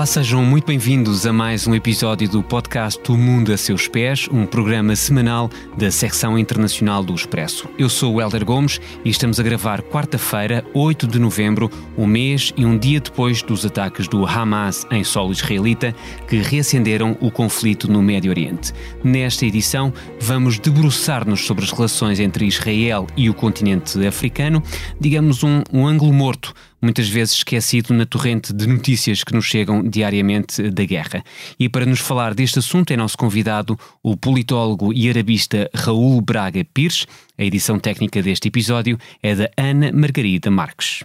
Olá, 0.00 0.06
sejam 0.06 0.42
muito 0.42 0.64
bem-vindos 0.64 1.26
a 1.26 1.32
mais 1.32 1.66
um 1.66 1.74
episódio 1.74 2.26
do 2.26 2.42
podcast 2.42 2.98
O 3.12 3.18
Mundo 3.18 3.52
a 3.52 3.56
Seus 3.58 3.86
Pés, 3.86 4.26
um 4.32 4.46
programa 4.46 4.96
semanal 4.96 5.50
da 5.76 5.90
secção 5.90 6.38
internacional 6.38 7.04
do 7.04 7.14
Expresso. 7.14 7.68
Eu 7.78 7.90
sou 7.90 8.14
o 8.14 8.18
Helder 8.18 8.42
Gomes 8.42 8.80
e 9.04 9.10
estamos 9.10 9.38
a 9.38 9.42
gravar 9.42 9.82
quarta-feira, 9.82 10.64
8 10.72 11.06
de 11.06 11.18
novembro, 11.18 11.70
um 11.98 12.06
mês 12.06 12.50
e 12.56 12.64
um 12.64 12.78
dia 12.78 12.98
depois 12.98 13.42
dos 13.42 13.66
ataques 13.66 14.08
do 14.08 14.24
Hamas 14.24 14.86
em 14.90 15.04
solo 15.04 15.32
israelita 15.32 15.94
que 16.26 16.38
reacenderam 16.38 17.14
o 17.20 17.30
conflito 17.30 17.86
no 17.86 18.00
Médio 18.00 18.30
Oriente. 18.30 18.72
Nesta 19.04 19.44
edição, 19.44 19.92
vamos 20.18 20.58
debruçar-nos 20.58 21.44
sobre 21.44 21.62
as 21.62 21.72
relações 21.72 22.18
entre 22.20 22.46
Israel 22.46 23.06
e 23.18 23.28
o 23.28 23.34
continente 23.34 24.02
africano, 24.06 24.62
digamos 24.98 25.42
um, 25.44 25.62
um 25.70 25.86
ângulo 25.86 26.10
morto 26.10 26.54
muitas 26.80 27.08
vezes 27.08 27.34
esquecido 27.34 27.92
na 27.92 28.06
torrente 28.06 28.52
de 28.52 28.66
notícias 28.66 29.22
que 29.22 29.34
nos 29.34 29.44
chegam 29.44 29.82
diariamente 29.82 30.70
da 30.70 30.84
guerra. 30.84 31.22
E 31.58 31.68
para 31.68 31.86
nos 31.86 32.00
falar 32.00 32.34
deste 32.34 32.58
assunto 32.58 32.90
é 32.92 32.96
nosso 32.96 33.16
convidado 33.16 33.78
o 34.02 34.16
politólogo 34.16 34.92
e 34.92 35.08
arabista 35.08 35.70
Raul 35.74 36.20
Braga 36.20 36.64
Pires. 36.64 37.06
A 37.38 37.44
edição 37.44 37.78
técnica 37.78 38.22
deste 38.22 38.48
episódio 38.48 38.98
é 39.22 39.34
da 39.34 39.50
Ana 39.56 39.92
Margarida 39.92 40.50
Marques. 40.50 41.04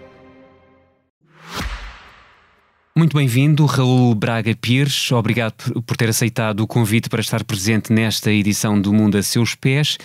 Muito 2.93 3.15
bem-vindo, 3.15 3.65
Raul 3.65 4.13
Braga 4.13 4.53
Pires. 4.53 5.13
Obrigado 5.13 5.81
por 5.83 5.95
ter 5.95 6.09
aceitado 6.09 6.59
o 6.59 6.67
convite 6.67 7.07
para 7.07 7.21
estar 7.21 7.41
presente 7.45 7.93
nesta 7.93 8.29
edição 8.29 8.79
do 8.79 8.91
Mundo 8.91 9.17
a 9.17 9.23
Seus 9.23 9.55
Pés. 9.55 9.97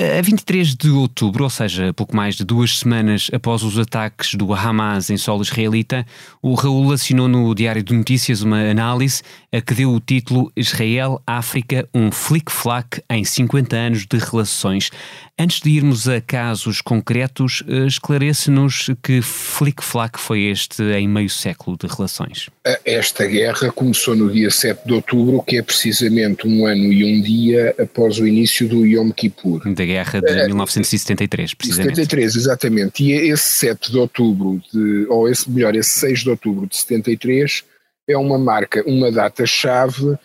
A 0.00 0.22
23 0.22 0.76
de 0.76 0.88
outubro, 0.88 1.44
ou 1.44 1.50
seja, 1.50 1.92
pouco 1.92 2.16
mais 2.16 2.34
de 2.34 2.42
duas 2.42 2.78
semanas 2.78 3.28
após 3.34 3.62
os 3.62 3.78
ataques 3.78 4.34
do 4.34 4.54
Hamas 4.54 5.10
em 5.10 5.18
solo 5.18 5.42
israelita, 5.42 6.06
o 6.40 6.54
Raul 6.54 6.90
assinou 6.90 7.28
no 7.28 7.54
Diário 7.54 7.82
de 7.82 7.92
Notícias 7.92 8.40
uma 8.40 8.62
análise 8.62 9.20
a 9.52 9.60
que 9.60 9.74
deu 9.74 9.92
o 9.92 10.00
título 10.00 10.50
Israel-África, 10.56 11.86
um 11.92 12.10
flic-flac 12.10 13.02
em 13.10 13.24
50 13.24 13.76
anos 13.76 14.06
de 14.06 14.16
relações. 14.16 14.90
Antes 15.38 15.60
de 15.60 15.70
irmos 15.70 16.08
a 16.08 16.20
casos 16.20 16.80
concretos, 16.80 17.62
eh, 17.66 17.86
esclarece-nos 17.86 18.90
que 19.02 19.20
flic-flac 19.20 20.18
foi 20.18 20.44
este 20.44 20.82
em 20.82 21.08
meio 21.08 21.28
século 21.30 21.76
de 21.78 21.86
relações. 21.86 22.48
Esta 22.84 23.26
guerra 23.26 23.72
começou 23.72 24.14
no 24.14 24.30
dia 24.30 24.50
7 24.50 24.86
de 24.86 24.92
outubro, 24.92 25.42
que 25.42 25.56
é 25.56 25.62
precisamente 25.62 26.46
um 26.46 26.66
ano 26.66 26.92
e 26.92 27.04
um 27.04 27.20
dia 27.22 27.74
após 27.78 28.18
o 28.18 28.26
início 28.26 28.68
do 28.68 28.86
Yom 28.86 29.10
Kippur. 29.10 29.62
Da 29.74 29.89
guerra 29.90 30.20
de 30.20 30.46
1973, 30.46 31.54
precisamente. 31.54 31.96
73, 31.96 32.36
exatamente. 32.36 33.04
E 33.04 33.12
esse 33.12 33.48
7 33.48 33.92
de 33.92 33.98
outubro, 33.98 34.62
de, 34.72 35.06
ou 35.08 35.28
esse, 35.28 35.50
melhor, 35.50 35.74
esse 35.74 36.00
6 36.00 36.20
de 36.20 36.30
outubro 36.30 36.66
de 36.66 36.76
73, 36.76 37.64
é 38.08 38.16
uma 38.16 38.38
marca, 38.38 38.82
uma 38.86 39.10
data-chave 39.10 40.18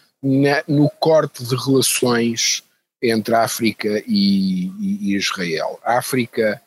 no 0.68 0.90
corte 1.00 1.44
de 1.44 1.56
relações 1.56 2.64
entre 3.02 3.36
África 3.36 4.04
e, 4.08 4.72
e, 4.80 5.16
Israel. 5.16 5.80
A 5.84 6.00
África 6.00 6.60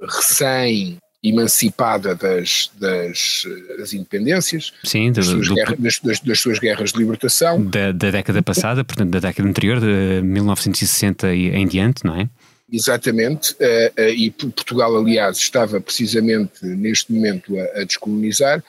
recém 0.00 0.98
emancipada 1.22 2.14
das, 2.14 2.70
das, 2.78 3.44
das 3.78 3.92
independências, 3.92 4.72
Sim, 4.84 5.12
das, 5.12 5.26
suas 5.26 5.48
do, 5.48 5.54
guerra, 5.54 5.76
das, 5.78 6.00
das, 6.00 6.40
suas 6.40 6.58
guerras 6.58 6.92
de 6.92 6.98
libertação. 6.98 7.62
Da, 7.62 7.92
da, 7.92 8.10
década 8.10 8.42
passada, 8.42 8.82
portanto, 8.84 9.10
da 9.10 9.20
década 9.20 9.46
anterior, 9.46 9.80
de 9.80 10.22
1960 10.22 11.34
e 11.34 11.48
em 11.50 11.66
diante, 11.66 12.04
não 12.04 12.18
é? 12.18 12.28
Exatamente, 12.72 13.52
uh, 13.54 14.00
uh, 14.00 14.08
e 14.10 14.30
Portugal, 14.30 14.96
aliás, 14.96 15.38
estava 15.38 15.80
precisamente 15.80 16.64
neste 16.64 17.12
momento 17.12 17.58
a, 17.58 17.84
descolonizar. 17.84 18.62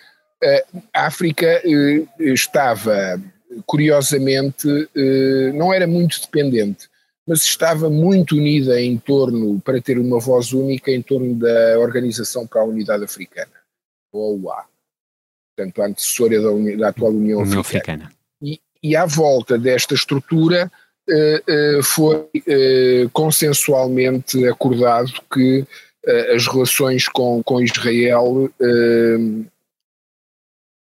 Uh, 0.44 0.82
a 0.94 1.06
África 1.06 1.62
estava, 2.20 3.22
curiosamente, 3.66 4.68
não 5.54 5.72
era 5.72 5.86
muito 5.86 6.20
dependente 6.20 6.90
mas 7.28 7.44
estava 7.44 7.90
muito 7.90 8.36
unida 8.36 8.82
em 8.82 8.98
torno, 8.98 9.62
para 9.62 9.82
ter 9.82 9.98
uma 9.98 10.20
voz 10.20 10.52
única, 10.54 10.92
em 10.92 11.02
torno 11.02 11.36
da 11.36 11.80
Organização 11.80 12.48
para 12.48 12.62
a 12.62 12.66
Unidade 12.66 13.04
Africana, 13.04 13.52
OUA, 14.12 14.66
portanto 15.56 15.82
a 15.82 15.86
antecessora 15.86 16.42
da, 16.42 16.78
da 16.78 16.90
atual 16.90 17.12
União, 17.12 17.42
União 17.42 17.62
Africana. 17.62 18.06
Africana. 18.06 18.22
E, 18.42 18.60
e 18.84 18.96
à 18.96 19.06
volta 19.06 19.58
desta 19.58 19.94
estrutura 19.94 20.72
foi 21.84 22.16
uh, 22.18 23.10
consensualmente 23.12 24.48
acordado 24.48 25.12
que 25.32 25.66
as 26.34 26.48
relações 26.48 27.08
com, 27.08 27.44
com 27.44 27.62
Israel 27.62 28.50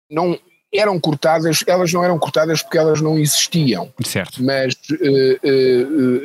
não 0.10 0.40
eram 0.74 1.00
cortadas, 1.00 1.64
elas 1.68 1.94
não 1.94 2.04
eram 2.04 2.18
cortadas 2.18 2.64
porque 2.64 2.80
elas 2.80 3.02
não 3.02 3.20
existiam. 3.20 3.94
Certo. 4.04 4.42
Mas 4.44 4.74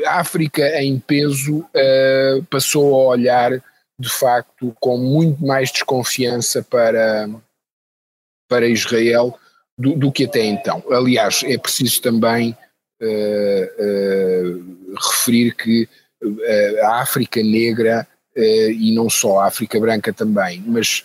a 0.07 0.19
África 0.19 0.83
em 0.83 0.99
peso 0.99 1.67
passou 2.49 2.95
a 2.95 3.09
olhar 3.09 3.63
de 3.99 4.09
facto 4.09 4.75
com 4.79 4.97
muito 4.97 5.45
mais 5.45 5.71
desconfiança 5.71 6.63
para, 6.63 7.29
para 8.49 8.69
Israel 8.69 9.39
do, 9.79 9.95
do 9.97 10.13
que 10.13 10.25
até 10.25 10.45
então. 10.45 10.83
Aliás, 10.91 11.43
é 11.45 11.57
preciso 11.59 12.01
também 12.03 12.57
referir 15.13 15.55
que 15.55 15.89
a 16.83 17.01
África 17.03 17.43
negra 17.43 18.07
e 18.37 18.95
não 18.95 19.09
só 19.11 19.41
a 19.41 19.47
África 19.47 19.79
branca 19.79 20.13
também, 20.13 20.63
mas 20.67 21.05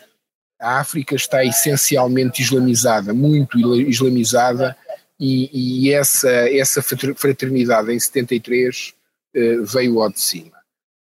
a 0.60 0.80
África 0.80 1.16
está 1.16 1.44
essencialmente 1.44 2.42
islamizada, 2.42 3.14
muito 3.14 3.58
islamizada, 3.90 4.78
e, 5.20 5.86
e 5.88 5.94
essa, 5.94 6.30
essa 6.30 6.82
fraternidade 6.82 7.92
em 7.94 8.00
73 8.00 8.94
eh, 9.36 9.58
veio 9.64 10.02
ao 10.02 10.12
de 10.12 10.20
cima. 10.20 10.52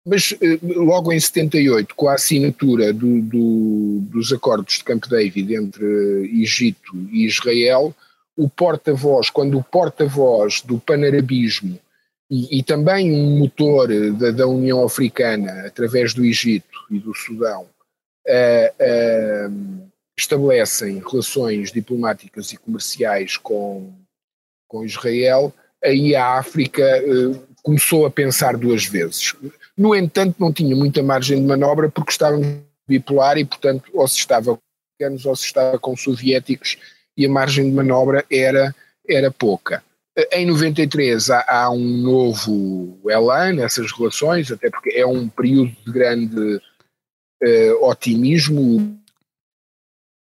Mas 0.05 0.33
eh, 0.41 0.57
logo 0.61 1.11
em 1.11 1.19
78, 1.19 1.93
com 1.95 2.07
a 2.07 2.13
assinatura 2.13 2.93
do, 2.93 3.21
do, 3.21 3.99
dos 4.09 4.31
acordos 4.31 4.77
de 4.77 4.85
Camp 4.85 5.05
David 5.07 5.53
entre 5.53 5.85
Egito 6.41 6.95
e 7.11 7.25
Israel, 7.25 7.93
o 8.37 8.49
porta-voz, 8.49 9.29
quando 9.29 9.57
o 9.57 9.63
porta-voz 9.63 10.61
do 10.61 10.79
panarabismo 10.79 11.79
e, 12.29 12.59
e, 12.59 12.63
também 12.63 13.11
um 13.11 13.37
motor 13.39 13.87
da, 14.13 14.31
da 14.31 14.47
União 14.47 14.83
Africana, 14.83 15.67
através 15.67 16.13
do 16.13 16.25
Egito 16.25 16.79
e 16.89 16.97
do 16.97 17.13
Sudão, 17.13 17.67
uh, 18.27 19.49
uh, 19.49 19.91
estabelecem 20.17 21.01
relações 21.07 21.71
diplomáticas 21.71 22.51
e 22.51 22.57
comerciais 22.57 23.37
com, 23.37 23.93
com 24.67 24.83
Israel, 24.83 25.53
aí 25.83 26.15
a 26.15 26.39
África 26.39 26.83
uh, 27.03 27.39
começou 27.61 28.05
a 28.05 28.11
pensar 28.11 28.57
duas 28.57 28.85
vezes. 28.85 29.35
No 29.77 29.95
entanto, 29.95 30.35
não 30.39 30.51
tinha 30.51 30.75
muita 30.75 31.03
margem 31.03 31.39
de 31.39 31.45
manobra 31.45 31.89
porque 31.89 32.11
estávamos 32.11 32.47
bipolar 32.87 33.37
e, 33.37 33.45
portanto, 33.45 33.89
ou 33.93 34.07
se 34.07 34.17
estava 34.17 34.55
com 34.55 34.61
americanos 34.99 35.25
ou 35.25 35.35
se 35.35 35.45
estava 35.45 35.77
com 35.77 35.95
soviéticos 35.95 36.77
e 37.17 37.25
a 37.25 37.29
margem 37.29 37.69
de 37.69 37.75
manobra 37.75 38.25
era, 38.29 38.75
era 39.07 39.31
pouca. 39.31 39.83
Em 40.31 40.45
93 40.45 41.29
há, 41.29 41.45
há 41.47 41.69
um 41.69 41.97
novo 41.97 42.97
elan 43.09 43.53
nessas 43.53 43.91
relações, 43.91 44.49
até 44.49 44.69
porque 44.69 44.91
é 44.91 45.05
um 45.05 45.27
período 45.27 45.75
de 45.85 45.91
grande 45.91 46.61
uh, 47.43 47.85
otimismo. 47.85 48.97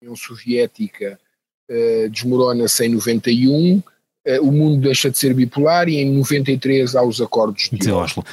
A 0.01 0.05
União 0.05 0.15
Soviética 0.15 1.19
uh, 1.69 2.09
desmorona-se 2.09 2.85
em 2.85 2.89
91, 2.89 3.77
eh, 3.77 3.92
o 4.41 4.51
mundo 4.51 4.79
deixa 4.79 5.09
de 5.09 5.17
ser 5.17 5.33
bipolar 5.33 5.89
e 5.89 5.97
em 5.97 6.09
93 6.11 6.95
há 6.95 7.03
os 7.03 7.19
acordos 7.19 7.69
de, 7.69 7.77
de 7.77 7.91
Oslo. 7.91 8.23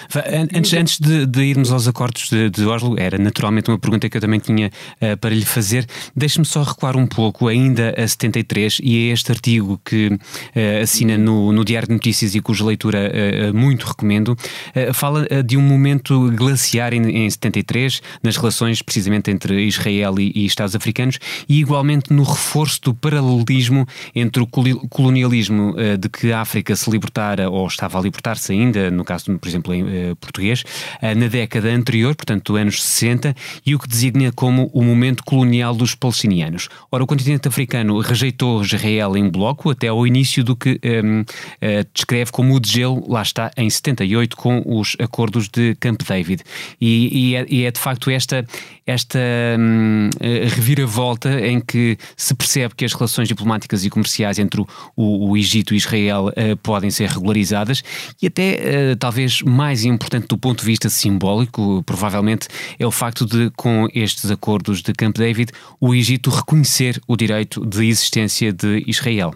Antes, 0.55 0.73
antes 0.73 1.01
de, 1.01 1.27
de, 1.27 1.43
irmos 1.43 1.73
aos 1.73 1.89
acordos 1.89 2.29
de, 2.31 2.49
de, 2.49 2.65
Oslo, 2.65 2.95
era 2.99 3.19
naturalmente 3.19 3.71
uma 3.71 3.79
pergunta 3.79 4.09
que 4.09 4.17
eu 4.17 4.21
também 4.21 4.39
tinha 4.39 4.69
uh, 4.69 5.17
para 5.19 5.35
lhe 5.35 5.45
fazer. 5.45 5.87
Deixe-me 6.15 6.45
só 6.45 6.63
recuar 6.63 6.97
um 6.97 7.07
pouco 7.07 7.49
ainda 7.49 7.93
a 7.99 8.07
73 8.07 8.79
e 8.83 9.11
a 9.11 9.13
este 9.13 9.33
artigo 9.33 9.81
que 9.85 10.07
uh, 10.09 10.21
assina 10.83 11.19
no, 11.19 11.53
no, 11.53 11.65
Diário 11.65 11.89
de 11.89 11.95
Notícias 11.95 12.37
e 12.37 12.41
cuja 12.41 12.65
leitura 12.65 13.11
uh, 13.11 13.57
muito 13.57 13.87
recomendo. 13.87 14.37
fala 14.95 15.27
de 15.45 15.57
um 15.57 15.63
momento 15.63 16.31
glaciar 16.33 16.95
em, 16.95 17.25
em, 17.25 17.31
73 17.31 18.01
nas 18.23 18.37
relações 18.37 18.81
precisamente 18.81 19.31
entre 19.31 19.65
Israel 19.65 20.19
e, 20.19 20.33
e 20.35 20.47
Estados 20.47 20.77
africanos 20.77 21.19
e 21.49 21.59
igualmente 21.59 22.13
no 22.13 22.23
reforço 22.23 22.81
do 22.83 22.95
paralelismo 22.95 23.87
entre 24.15 24.43
o 24.43 24.47
colonialismo 24.47 25.75
de 25.99 26.09
que 26.09 26.33
a 26.33 26.41
África 26.41 26.75
se 26.77 26.91
libertara, 26.91 27.49
ou 27.49 27.67
estava 27.67 27.99
a 27.99 28.03
libertar-se 28.03 28.53
ainda, 28.53 28.91
no 28.91 29.05
caso, 29.05 29.39
por 29.39 29.49
exemplo, 29.49 29.75
em 29.75 29.83
uh, 29.83 30.17
português, 30.17 30.63
uh, 30.63 31.19
na 31.19 31.27
década 31.27 31.69
anterior, 31.69 32.15
portanto, 32.15 32.57
anos 32.57 32.83
60, 32.83 33.35
e 33.65 33.75
o 33.75 33.79
que 33.79 33.89
designa 33.89 34.33
como 34.33 34.71
o 34.73 34.83
momento 34.83 35.25
colonial 35.25 35.75
dos 35.75 35.95
palestinianos. 35.95 36.69
Ora, 36.91 37.05
o 37.05 37.07
continente 37.07 37.49
africano 37.49 37.99
rejeitou 38.01 38.63
Israel 38.63 39.17
em 39.17 39.29
bloco 39.29 39.71
até 39.71 39.89
ao 39.89 40.07
início 40.07 40.43
do 40.45 40.57
que 40.57 40.81
um, 40.85 41.25
descreve 41.95 42.31
como 42.31 42.55
o 42.55 42.61
degelo, 42.61 43.05
lá 43.09 43.23
está, 43.23 43.51
em 43.57 43.69
78, 43.69 44.37
com 44.37 44.63
os 44.67 44.97
acordos 44.99 45.49
de 45.49 45.75
Camp 45.77 46.01
David. 46.03 46.43
E, 46.81 47.31
e, 47.31 47.37
é, 47.37 47.47
e 47.49 47.65
é, 47.65 47.71
de 47.71 47.79
facto 47.79 48.11
esta, 48.11 48.45
esta 48.91 49.19
um, 49.59 50.11
reviravolta 50.55 51.41
em 51.47 51.61
que 51.61 51.97
se 52.17 52.35
percebe 52.35 52.75
que 52.75 52.85
as 52.85 52.93
relações 52.93 53.29
diplomáticas 53.29 53.85
e 53.85 53.91
comerciais 53.91 54.39
entre 54.39 54.61
o, 54.61 54.67
o, 54.97 55.31
o 55.31 55.37
Egito 55.37 55.75
e 55.75 55.77
Israel 55.77 56.29
uh, 56.29 56.57
podem 56.63 56.91
ser 56.91 57.09
regularizadas 57.09 57.83
e 58.21 58.27
até 58.27 58.93
uh, 58.93 58.97
talvez 58.97 59.43
mais 59.43 59.85
importante 59.85 60.27
do 60.27 60.37
ponto 60.37 60.61
de 60.61 60.67
vista 60.67 60.89
simbólico, 60.89 61.83
provavelmente, 61.85 62.49
é 62.79 62.87
o 62.87 62.91
facto 62.91 63.25
de, 63.25 63.51
com 63.57 63.89
estes 63.95 64.31
acordos 64.31 64.83
de 64.83 64.93
Camp 64.93 65.17
David, 65.17 65.53
o 65.81 65.95
Egito 65.95 66.31
reconhecer 66.31 67.01
o 67.07 67.17
direito 67.17 67.65
de 67.65 67.87
existência 67.87 68.53
de 68.53 68.83
Israel. 68.87 69.35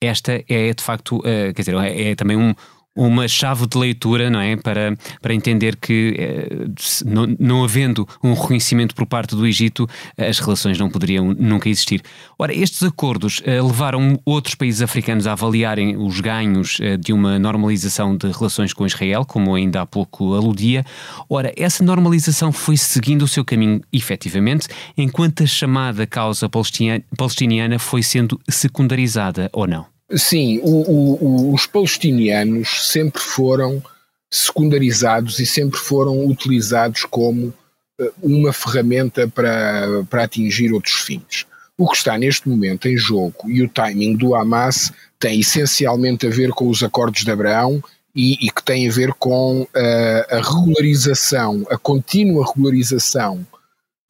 Esta 0.00 0.44
é, 0.48 0.72
de 0.72 0.82
facto, 0.82 1.18
uh, 1.18 1.52
quer 1.54 1.62
dizer, 1.62 1.74
é, 1.74 2.10
é 2.10 2.14
também 2.14 2.36
um, 2.36 2.54
uma 2.98 3.28
chave 3.28 3.64
de 3.66 3.78
leitura, 3.78 4.28
não 4.28 4.40
é? 4.40 4.56
Para, 4.56 4.96
para 5.22 5.32
entender 5.32 5.76
que, 5.76 6.16
eh, 6.18 6.66
não, 7.06 7.26
não 7.38 7.62
havendo 7.62 8.06
um 8.22 8.34
reconhecimento 8.34 8.92
por 8.92 9.06
parte 9.06 9.36
do 9.36 9.46
Egito, 9.46 9.88
as 10.16 10.40
relações 10.40 10.76
não 10.76 10.90
poderiam 10.90 11.32
nunca 11.32 11.68
existir. 11.68 12.02
Ora, 12.36 12.52
estes 12.52 12.82
acordos 12.82 13.40
eh, 13.44 13.62
levaram 13.62 14.18
outros 14.24 14.56
países 14.56 14.82
africanos 14.82 15.28
a 15.28 15.32
avaliarem 15.32 15.96
os 15.96 16.20
ganhos 16.20 16.78
eh, 16.80 16.96
de 16.96 17.12
uma 17.12 17.38
normalização 17.38 18.16
de 18.16 18.30
relações 18.32 18.72
com 18.72 18.84
Israel, 18.84 19.24
como 19.24 19.54
ainda 19.54 19.82
há 19.82 19.86
pouco 19.86 20.34
aludia. 20.34 20.84
Ora, 21.30 21.52
essa 21.56 21.84
normalização 21.84 22.50
foi 22.50 22.76
seguindo 22.76 23.22
o 23.22 23.28
seu 23.28 23.44
caminho 23.44 23.80
efetivamente, 23.92 24.66
enquanto 24.96 25.44
a 25.44 25.46
chamada 25.46 26.04
causa 26.04 26.48
palestiniana 26.48 27.78
foi 27.78 28.02
sendo 28.02 28.40
secundarizada 28.48 29.48
ou 29.52 29.68
não? 29.68 29.97
Sim, 30.16 30.58
o, 30.62 30.90
o, 30.90 31.54
os 31.54 31.66
palestinianos 31.66 32.88
sempre 32.88 33.20
foram 33.20 33.82
secundarizados 34.30 35.38
e 35.38 35.46
sempre 35.46 35.78
foram 35.78 36.26
utilizados 36.26 37.04
como 37.04 37.52
eh, 38.00 38.10
uma 38.22 38.52
ferramenta 38.52 39.28
para, 39.28 40.04
para 40.08 40.24
atingir 40.24 40.72
outros 40.72 40.94
fins. 40.94 41.46
O 41.76 41.88
que 41.88 41.96
está 41.96 42.16
neste 42.18 42.48
momento 42.48 42.88
em 42.88 42.96
jogo 42.96 43.48
e 43.48 43.62
o 43.62 43.68
timing 43.68 44.16
do 44.16 44.34
Hamas 44.34 44.92
tem 45.18 45.40
essencialmente 45.40 46.26
a 46.26 46.30
ver 46.30 46.50
com 46.50 46.68
os 46.68 46.82
acordos 46.82 47.24
de 47.24 47.30
Abraão 47.30 47.82
e, 48.14 48.46
e 48.46 48.50
que 48.50 48.62
tem 48.62 48.88
a 48.88 48.92
ver 48.92 49.12
com 49.14 49.66
a, 49.74 49.78
eh, 49.78 50.26
a 50.30 50.36
regularização, 50.36 51.66
a 51.70 51.76
contínua 51.76 52.46
regularização 52.46 53.46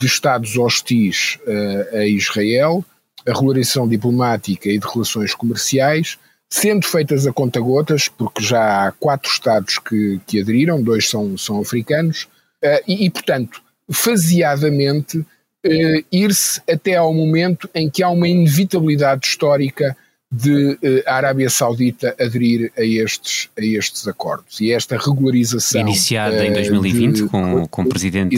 de 0.00 0.06
Estados 0.06 0.56
hostis 0.56 1.38
uh, 1.46 1.96
a 1.96 2.06
Israel 2.06 2.84
a 3.28 3.32
regularização 3.32 3.86
diplomática 3.86 4.68
e 4.68 4.78
de 4.78 4.86
relações 4.86 5.34
comerciais, 5.34 6.18
sendo 6.48 6.86
feitas 6.86 7.26
a 7.26 7.32
conta-gotas, 7.32 8.08
porque 8.08 8.42
já 8.42 8.86
há 8.86 8.92
quatro 8.92 9.30
Estados 9.30 9.78
que, 9.78 10.20
que 10.26 10.40
aderiram, 10.40 10.82
dois 10.82 11.08
são, 11.08 11.36
são 11.36 11.60
africanos, 11.60 12.26
uh, 12.64 12.82
e, 12.86 13.04
e, 13.04 13.10
portanto, 13.10 13.62
faseadamente, 13.92 15.18
uh, 15.18 16.04
ir-se 16.10 16.60
até 16.70 16.96
ao 16.96 17.12
momento 17.12 17.68
em 17.74 17.90
que 17.90 18.02
há 18.02 18.08
uma 18.08 18.26
inevitabilidade 18.26 19.26
histórica 19.26 19.96
de 20.30 20.72
uh, 20.72 20.78
a 21.06 21.14
Arábia 21.14 21.48
Saudita 21.48 22.14
aderir 22.20 22.70
a 22.76 22.82
estes, 22.82 23.48
a 23.58 23.64
estes 23.64 24.06
acordos. 24.06 24.60
E 24.60 24.72
esta 24.72 24.98
regularização. 24.98 25.80
Iniciada 25.80 26.44
em 26.44 26.52
2020 26.52 27.14
de, 27.14 27.28
com, 27.28 27.66
com 27.66 27.82
o 27.82 27.88
presidente 27.88 28.36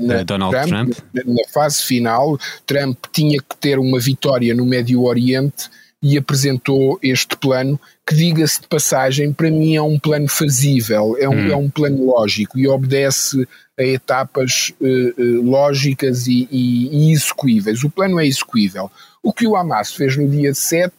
na, 0.00 0.22
Donald 0.22 0.54
Trump, 0.68 0.94
Trump. 0.94 1.26
Na 1.26 1.48
fase 1.52 1.82
final, 1.82 2.38
Trump 2.64 2.96
tinha 3.12 3.38
que 3.40 3.56
ter 3.56 3.78
uma 3.78 3.98
vitória 3.98 4.54
no 4.54 4.64
Médio 4.64 5.02
Oriente 5.02 5.68
e 6.00 6.18
apresentou 6.18 6.98
este 7.00 7.36
plano, 7.36 7.78
que, 8.04 8.14
diga-se 8.16 8.60
de 8.60 8.66
passagem, 8.66 9.32
para 9.32 9.50
mim 9.50 9.76
é 9.76 9.82
um 9.82 9.98
plano 9.98 10.28
fazível, 10.28 11.16
é 11.18 11.28
um, 11.28 11.32
hum. 11.32 11.50
é 11.52 11.56
um 11.56 11.70
plano 11.70 12.06
lógico 12.06 12.58
e 12.58 12.66
obedece 12.66 13.46
a 13.78 13.84
etapas 13.84 14.72
uh, 14.80 15.42
lógicas 15.42 16.26
e, 16.26 16.48
e, 16.50 17.08
e 17.08 17.12
execuíveis. 17.12 17.84
O 17.84 17.90
plano 17.90 18.18
é 18.18 18.26
execuível. 18.26 18.90
O 19.22 19.32
que 19.32 19.46
o 19.46 19.54
Hamas 19.54 19.92
fez 19.92 20.16
no 20.16 20.28
dia 20.28 20.52
7 20.52 20.92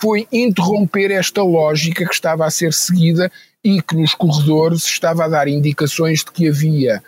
foi 0.00 0.26
interromper 0.32 1.10
esta 1.10 1.42
lógica 1.42 2.06
que 2.06 2.14
estava 2.14 2.46
a 2.46 2.50
ser 2.50 2.72
seguida 2.72 3.30
e 3.64 3.82
que 3.82 3.96
nos 3.96 4.14
corredores 4.14 4.84
estava 4.84 5.24
a 5.24 5.28
dar 5.28 5.48
indicações 5.48 6.20
de 6.20 6.30
que 6.30 6.48
havia 6.48 7.02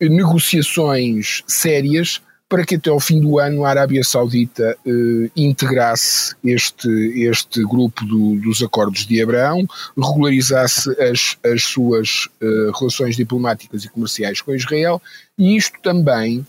negociações 0.00 1.42
sérias 1.46 2.20
para 2.48 2.64
que 2.64 2.76
até 2.76 2.90
ao 2.90 3.00
fim 3.00 3.20
do 3.20 3.38
ano 3.40 3.64
a 3.64 3.70
Arábia 3.70 4.04
Saudita 4.04 4.76
eh, 4.86 5.30
integrasse 5.34 6.34
este, 6.44 6.88
este 7.20 7.60
grupo 7.64 8.04
do, 8.04 8.36
dos 8.36 8.62
acordos 8.62 9.04
de 9.04 9.20
Abraão, 9.20 9.66
regularizasse 9.96 10.90
as, 11.02 11.36
as 11.44 11.64
suas 11.64 12.28
eh, 12.40 12.70
relações 12.78 13.16
diplomáticas 13.16 13.84
e 13.84 13.88
comerciais 13.88 14.40
com 14.40 14.54
Israel, 14.54 15.02
e 15.36 15.56
isto 15.56 15.80
também, 15.82 16.46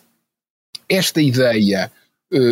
esta 0.88 1.19
ideia 1.19 1.92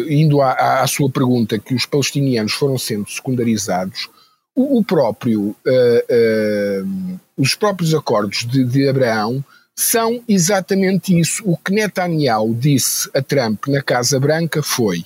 indo 0.10 0.42
à, 0.42 0.81
à, 0.81 0.88
sua 0.88 1.10
pergunta, 1.10 1.60
que 1.60 1.74
os 1.74 1.86
palestinianos 1.86 2.54
foram 2.54 2.77
sendo 2.77 3.10
secundarizados, 3.10 4.10
o, 4.56 4.80
o 4.80 4.83
próprio, 4.83 5.50
uh, 5.50 5.56
uh, 5.66 7.19
os 7.38 7.56
próprios 7.56 7.94
acordos 7.94 8.45
de, 8.45 8.63
de, 8.63 8.88
Abraão 8.88 9.44
são 9.75 10.24
exatamente 10.27 11.19
isso. 11.19 11.44
O 11.45 11.57
que 11.57 11.74
Netanyahu 11.74 12.56
disse 12.56 13.10
a 13.13 13.22
Trump 13.22 13.68
na 13.68 13.81
Casa 13.81 14.19
Branca 14.19 14.63
foi: 14.63 15.04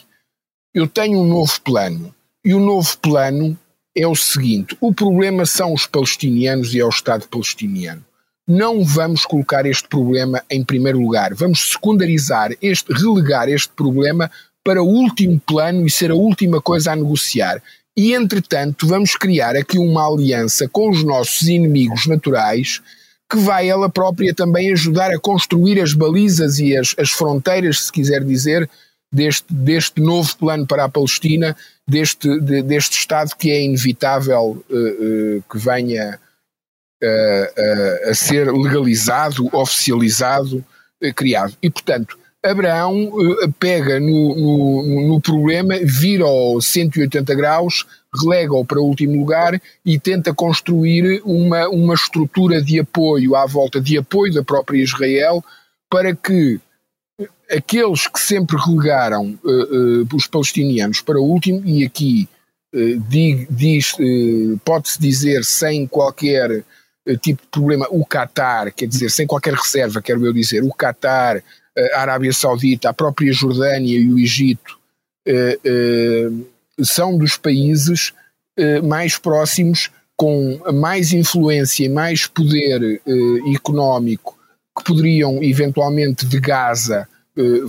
Eu 0.73 0.87
tenho 0.87 1.19
um 1.19 1.27
novo 1.27 1.59
plano, 1.61 2.13
e 2.45 2.53
o 2.53 2.59
novo 2.59 2.95
plano 2.99 3.57
é 3.97 4.05
o 4.05 4.15
seguinte: 4.15 4.77
o 4.79 4.93
problema 4.93 5.45
são 5.47 5.73
os 5.73 5.87
palestinianos 5.87 6.75
e 6.75 6.79
é 6.79 6.85
o 6.85 6.89
Estado 6.89 7.27
palestiniano 7.27 8.05
não 8.49 8.83
vamos 8.83 9.25
colocar 9.25 9.63
este 9.67 9.87
problema 9.87 10.43
em 10.49 10.63
primeiro 10.63 10.99
lugar, 10.99 11.35
vamos 11.35 11.73
secundarizar 11.73 12.51
este, 12.59 12.91
relegar 12.91 13.47
este 13.47 13.69
problema 13.69 14.31
para 14.63 14.83
o 14.83 14.87
último 14.87 15.39
plano 15.45 15.85
e 15.85 15.89
ser 15.89 16.11
a 16.11 16.15
última 16.15 16.61
coisa 16.61 16.91
a 16.91 16.95
negociar. 16.95 17.61
E, 17.97 18.13
entretanto, 18.13 18.87
vamos 18.87 19.15
criar 19.15 19.55
aqui 19.55 19.77
uma 19.77 20.07
aliança 20.07 20.67
com 20.67 20.89
os 20.89 21.03
nossos 21.03 21.47
inimigos 21.47 22.07
naturais 22.07 22.81
que 23.29 23.37
vai 23.37 23.69
ela 23.69 23.89
própria 23.89 24.33
também 24.33 24.71
ajudar 24.71 25.11
a 25.11 25.19
construir 25.19 25.79
as 25.79 25.93
balizas 25.93 26.57
e 26.57 26.75
as, 26.75 26.95
as 26.97 27.11
fronteiras, 27.11 27.85
se 27.85 27.91
quiser 27.91 28.23
dizer, 28.23 28.67
deste, 29.11 29.53
deste 29.53 30.01
novo 30.01 30.35
plano 30.37 30.65
para 30.65 30.85
a 30.85 30.89
Palestina, 30.89 31.55
deste, 31.87 32.39
de, 32.39 32.63
deste 32.63 32.97
Estado 32.97 33.35
que 33.37 33.51
é 33.51 33.61
inevitável 33.61 34.63
uh, 34.69 34.75
uh, 34.75 35.43
que 35.49 35.57
venha 35.57 36.19
uh, 37.03 38.09
a 38.09 38.13
ser 38.15 38.51
legalizado, 38.51 39.49
oficializado, 39.53 40.65
criado. 41.15 41.55
E, 41.61 41.69
portanto, 41.69 42.17
Abraão 42.43 43.09
uh, 43.09 43.51
pega 43.59 43.99
no, 43.99 44.35
no, 44.35 45.07
no, 45.09 45.21
problema, 45.21 45.75
vira-o 45.83 46.61
180 46.61 47.35
graus, 47.35 47.85
relega-o 48.13 48.63
para 48.63 48.79
o 48.79 48.85
último 48.85 49.19
lugar 49.19 49.61
e 49.85 49.99
tenta 49.99 50.33
construir 50.33 51.21
uma, 51.25 51.67
uma 51.67 51.93
estrutura 51.93 52.61
de 52.61 52.79
apoio 52.79 53.35
à 53.35 53.45
volta, 53.45 53.81
de 53.81 53.97
apoio 53.97 54.33
da 54.33 54.43
própria 54.43 54.81
Israel, 54.81 55.43
para 55.89 56.15
que 56.15 56.59
aqueles 57.51 58.07
que 58.07 58.19
sempre 58.19 58.55
relegaram 58.57 59.37
uh, 59.43 60.03
uh, 60.03 60.15
os 60.15 60.25
palestinianos 60.25 61.01
para 61.01 61.19
o 61.19 61.25
último, 61.25 61.61
e 61.65 61.85
aqui 61.85 62.27
diz, 63.49 63.95
pode-se 64.63 65.01
dizer 65.01 65.43
sem 65.43 65.87
qualquer 65.87 66.63
tipo 67.19 67.41
de 67.41 67.47
problema, 67.49 67.87
o 67.89 68.05
Qatar, 68.05 68.71
quer 68.71 68.85
dizer, 68.85 69.09
sem 69.09 69.25
qualquer 69.25 69.55
reserva, 69.55 70.03
quero 70.03 70.23
eu 70.23 70.31
dizer, 70.31 70.63
o 70.63 70.71
Qatar 70.71 71.43
a 71.93 72.01
Arábia 72.01 72.33
Saudita, 72.33 72.89
a 72.89 72.93
própria 72.93 73.31
Jordânia 73.31 73.97
e 73.97 74.11
o 74.11 74.19
Egito 74.19 74.79
eh, 75.25 75.59
eh, 75.63 76.29
são 76.81 77.17
dos 77.17 77.37
países 77.37 78.13
eh, 78.57 78.81
mais 78.81 79.17
próximos, 79.17 79.89
com 80.15 80.59
mais 80.73 81.13
influência 81.13 81.85
e 81.85 81.89
mais 81.89 82.27
poder 82.27 83.01
económico, 83.55 84.37
que 84.77 84.83
poderiam 84.83 85.41
eventualmente 85.41 86.25
de 86.25 86.39
Gaza 86.41 87.07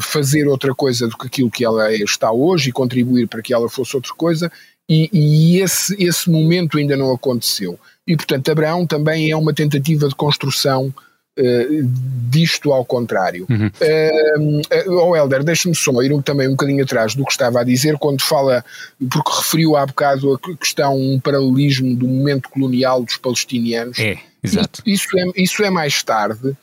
fazer 0.01 0.49
outra 0.49 0.75
coisa 0.75 1.07
do 1.07 1.17
que 1.17 1.29
aquilo 1.29 1.49
que 1.49 1.65
ela 1.65 1.93
está 1.95 2.33
hoje 2.33 2.71
e 2.71 2.73
contribuir 2.73 3.29
para 3.29 3.41
que 3.41 3.55
ela 3.55 3.69
fosse 3.69 3.95
outra 3.95 4.13
coisa, 4.15 4.51
e, 4.89 5.09
e, 5.13 5.61
esse, 5.61 5.95
esse 6.03 6.29
momento 6.29 6.77
ainda 6.77 6.97
não 6.97 7.13
aconteceu. 7.13 7.79
E, 8.05 8.17
portanto, 8.17 8.51
Abraão 8.51 8.85
também 8.85 9.31
é 9.31 9.37
uma 9.37 9.55
tentativa 9.55 10.09
de 10.09 10.17
construção 10.17 10.93
Uh, 11.41 12.21
disto 12.31 12.73
ao 12.73 12.85
contrário. 12.85 13.47
Uhum. 13.51 13.67
Uh, 13.67 14.93
oh 14.93 15.17
Helder, 15.17 15.43
deixa-me 15.43 15.75
só 15.75 15.91
ir 16.03 16.13
um, 16.13 16.23
também 16.23 16.47
um 16.47 16.53
bocadinho 16.53 16.85
atrás 16.85 17.15
do 17.15 17.25
que 17.25 17.33
estava 17.33 17.61
a 17.61 17.65
dizer 17.65 17.99
quando 17.99 18.23
fala, 18.23 18.65
porque 19.11 19.31
referiu 19.37 19.77
há 19.77 19.85
bocado 19.85 20.35
a 20.35 20.57
questão, 20.57 20.97
um 20.97 21.19
paralelismo 21.19 21.97
do 21.97 22.07
momento 22.07 22.49
colonial 22.49 23.03
dos 23.03 23.17
palestinianos. 23.17 23.99
É, 23.99 24.19
exato. 24.43 24.83
Isso, 24.87 25.09
isso, 25.09 25.19
é, 25.19 25.43
isso 25.43 25.65
é 25.65 25.71
mais 25.71 26.03
tarde, 26.03 26.57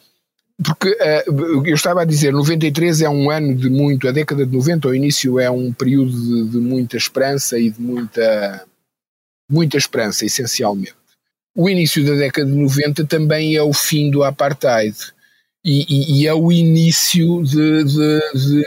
porque 0.64 0.90
uh, 0.90 1.66
eu 1.66 1.76
estava 1.76 2.02
a 2.02 2.06
dizer, 2.06 2.32
93 2.32 3.02
é 3.02 3.10
um 3.10 3.30
ano 3.30 3.54
de 3.54 3.70
muito, 3.70 4.08
a 4.08 4.12
década 4.12 4.46
de 4.46 4.56
90, 4.56 4.88
o 4.88 4.96
início 4.96 5.40
é 5.40 5.52
um 5.52 5.74
período 5.74 6.12
de, 6.12 6.52
de 6.52 6.58
muita 6.58 6.96
esperança 6.96 7.60
e 7.60 7.70
de 7.70 7.82
muita, 7.82 8.64
muita 9.50 9.78
esperança, 9.78 10.26
essencialmente 10.26 10.96
o 11.58 11.68
início 11.68 12.06
da 12.06 12.14
década 12.14 12.48
de 12.48 12.56
90 12.56 13.04
também 13.06 13.56
é 13.56 13.64
o 13.64 13.74
fim 13.74 14.12
do 14.12 14.24
apartheid. 14.24 14.96
E, 15.66 15.86
e, 15.90 16.22
e 16.22 16.28
é 16.28 16.34
o 16.34 16.52
início 16.52 17.44
de, 17.44 17.84
de, 17.84 18.22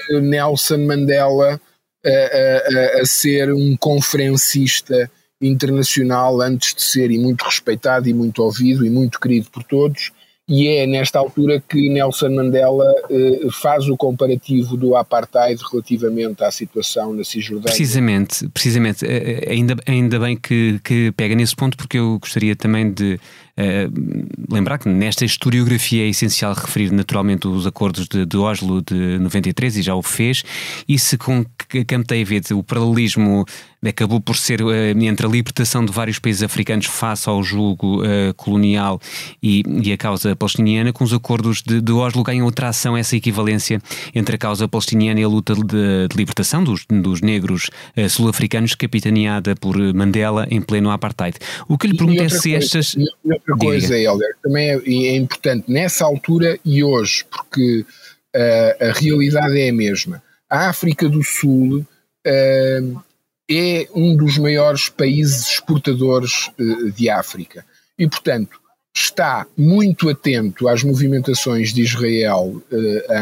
de 0.08 0.20
Nelson 0.20 0.78
Mandela 0.78 1.60
a, 2.04 2.08
a, 2.08 3.00
a, 3.00 3.06
ser 3.06 3.54
um 3.54 3.76
conferencista 3.76 5.08
internacional 5.40 6.40
antes 6.40 6.74
de 6.74 6.82
ser 6.82 7.12
e 7.12 7.18
muito 7.18 7.44
respeitado 7.44 8.08
e 8.08 8.12
muito 8.12 8.42
ouvido 8.42 8.84
e 8.84 8.90
muito 8.90 9.20
querido 9.20 9.48
por 9.50 9.62
todos 9.62 10.10
e 10.50 10.66
é 10.66 10.84
nesta 10.84 11.16
altura 11.16 11.62
que 11.68 11.88
Nelson 11.88 12.30
Mandela 12.30 12.92
eh, 13.08 13.46
faz 13.62 13.88
o 13.88 13.96
comparativo 13.96 14.76
do 14.76 14.96
apartheid 14.96 15.62
relativamente 15.70 16.42
à 16.42 16.50
situação 16.50 17.12
na 17.12 17.22
Cisjordânia. 17.22 17.68
Precisamente, 17.76 18.48
precisamente. 18.48 19.06
Eh, 19.06 19.44
eh, 19.46 19.52
ainda, 19.52 19.76
ainda 19.86 20.18
bem 20.18 20.36
que, 20.36 20.80
que 20.82 21.12
pega 21.12 21.36
nesse 21.36 21.54
ponto, 21.54 21.76
porque 21.76 21.98
eu 21.98 22.18
gostaria 22.18 22.56
também 22.56 22.90
de 22.90 23.20
lembrar 24.50 24.78
que 24.78 24.88
nesta 24.88 25.24
historiografia 25.24 26.04
é 26.04 26.08
essencial 26.08 26.54
referir 26.54 26.90
naturalmente 26.92 27.46
os 27.46 27.66
acordos 27.66 28.08
de, 28.08 28.26
de 28.26 28.36
Oslo 28.36 28.82
de 28.82 29.18
93 29.18 29.76
e 29.76 29.82
já 29.82 29.94
o 29.94 30.02
fez, 30.02 30.42
e 30.88 30.98
se 30.98 31.16
com 31.16 31.44
Camp 31.86 32.06
David 32.06 32.52
o 32.52 32.62
paralelismo 32.62 33.44
acabou 33.88 34.20
por 34.20 34.36
ser 34.36 34.60
uh, 34.60 34.70
entre 34.70 35.26
a 35.26 35.28
libertação 35.28 35.84
de 35.84 35.92
vários 35.92 36.18
países 36.18 36.42
africanos 36.42 36.86
face 36.86 37.28
ao 37.28 37.42
julgo 37.42 38.02
uh, 38.02 38.34
colonial 38.36 39.00
e, 39.42 39.62
e, 39.82 39.92
a 39.92 39.96
causa 39.96 40.36
palestiniana, 40.36 40.92
com 40.92 41.02
os 41.02 41.14
acordos 41.14 41.62
de, 41.62 41.80
de 41.80 41.92
Oslo 41.92 42.22
ganham 42.22 42.44
outra 42.44 42.68
ação 42.68 42.96
essa 42.96 43.16
equivalência 43.16 43.80
entre 44.14 44.34
a 44.34 44.38
causa 44.38 44.68
palestiniana 44.68 45.20
e 45.20 45.24
a 45.24 45.28
luta 45.28 45.54
de, 45.54 46.08
de 46.08 46.16
libertação 46.16 46.62
dos, 46.62 46.84
dos 46.86 47.22
negros 47.22 47.70
uh, 47.96 48.08
sul-africanos, 48.08 48.74
capitaneada 48.74 49.54
por 49.56 49.76
Mandela 49.94 50.46
em 50.50 50.60
pleno 50.60 50.90
apartheid. 50.90 51.38
O 51.66 51.78
que 51.78 51.86
lhe 51.86 51.96
pergunto 51.96 52.22
é 52.22 52.28
se 52.28 52.54
estas. 52.54 52.94
E 52.94 53.06
outra 53.24 53.49
coisa, 53.56 53.96
Helder, 53.98 54.36
também 54.42 54.70
é, 54.70 54.74
é, 54.74 55.16
importante 55.16 55.70
nessa 55.70 56.04
altura 56.04 56.58
e 56.64 56.82
hoje, 56.82 57.24
porque 57.30 57.84
a 58.80 58.92
realidade 58.92 59.60
é 59.60 59.70
a 59.70 59.72
mesma. 59.72 60.22
A 60.48 60.68
África 60.68 61.08
do 61.08 61.22
Sul 61.22 61.84
é 62.24 63.88
um 63.94 64.16
dos 64.16 64.38
maiores 64.38 64.88
países 64.88 65.48
exportadores 65.48 66.50
eh, 66.58 66.90
de 66.94 67.10
África 67.10 67.64
e, 67.98 68.08
portanto, 68.08 68.60
está 68.94 69.46
muito 69.56 70.08
atento 70.08 70.68
às 70.68 70.84
movimentações 70.84 71.72
de 71.72 71.82
Israel 71.82 72.62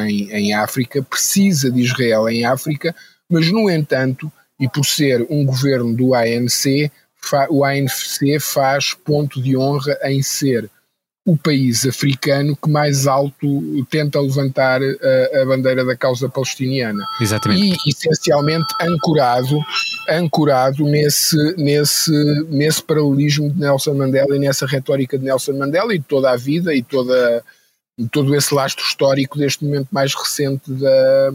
em, 0.07 0.31
em 0.31 0.55
África, 0.55 1.03
precisa 1.03 1.71
de 1.71 1.81
Israel 1.81 2.29
em 2.29 2.45
África, 2.45 2.95
mas, 3.29 3.51
no 3.51 3.71
entanto, 3.71 4.31
e 4.59 4.69
por 4.69 4.85
ser 4.85 5.27
um 5.31 5.45
governo 5.45 5.95
do 5.95 6.15
ANC, 6.15 6.91
o 7.51 7.65
ANC 7.65 8.41
faz 8.41 8.95
ponto 8.95 9.43
de 9.43 9.57
honra 9.57 9.99
em 10.05 10.23
ser 10.23 10.71
o 11.29 11.37
país 11.37 11.85
africano 11.87 12.57
que 12.57 12.71
mais 12.71 13.07
alto 13.07 13.47
tenta 13.91 14.19
levantar 14.19 14.81
a, 14.83 15.43
a, 15.43 15.45
bandeira 15.45 15.85
da 15.85 15.95
causa 15.95 16.27
palestiniana. 16.27 17.05
Exatamente. 17.21 17.77
E 17.87 17.91
essencialmente 17.91 18.67
ancorado, 18.81 19.61
ancorado 20.09 20.85
nesse, 20.85 21.37
nesse, 21.59 22.11
nesse 22.49 22.83
paralelismo 22.83 23.51
de 23.51 23.61
Nelson 23.61 23.93
Mandela 23.93 24.35
e 24.35 24.39
nessa 24.39 24.67
retórica 24.67 25.19
de 25.19 25.25
Nelson 25.27 25.53
Mandela 25.53 25.95
e 25.95 25.99
de 25.99 26.05
toda 26.07 26.31
a 26.31 26.37
vida 26.37 26.75
e 26.75 26.83
toda, 26.83 27.45
todo 28.11 28.35
esse 28.35 28.55
lastro 28.55 28.83
histórico 28.83 29.37
deste 29.37 29.63
momento 29.67 29.89
mais 29.93 30.15
recente 30.15 30.73
da 30.73 31.31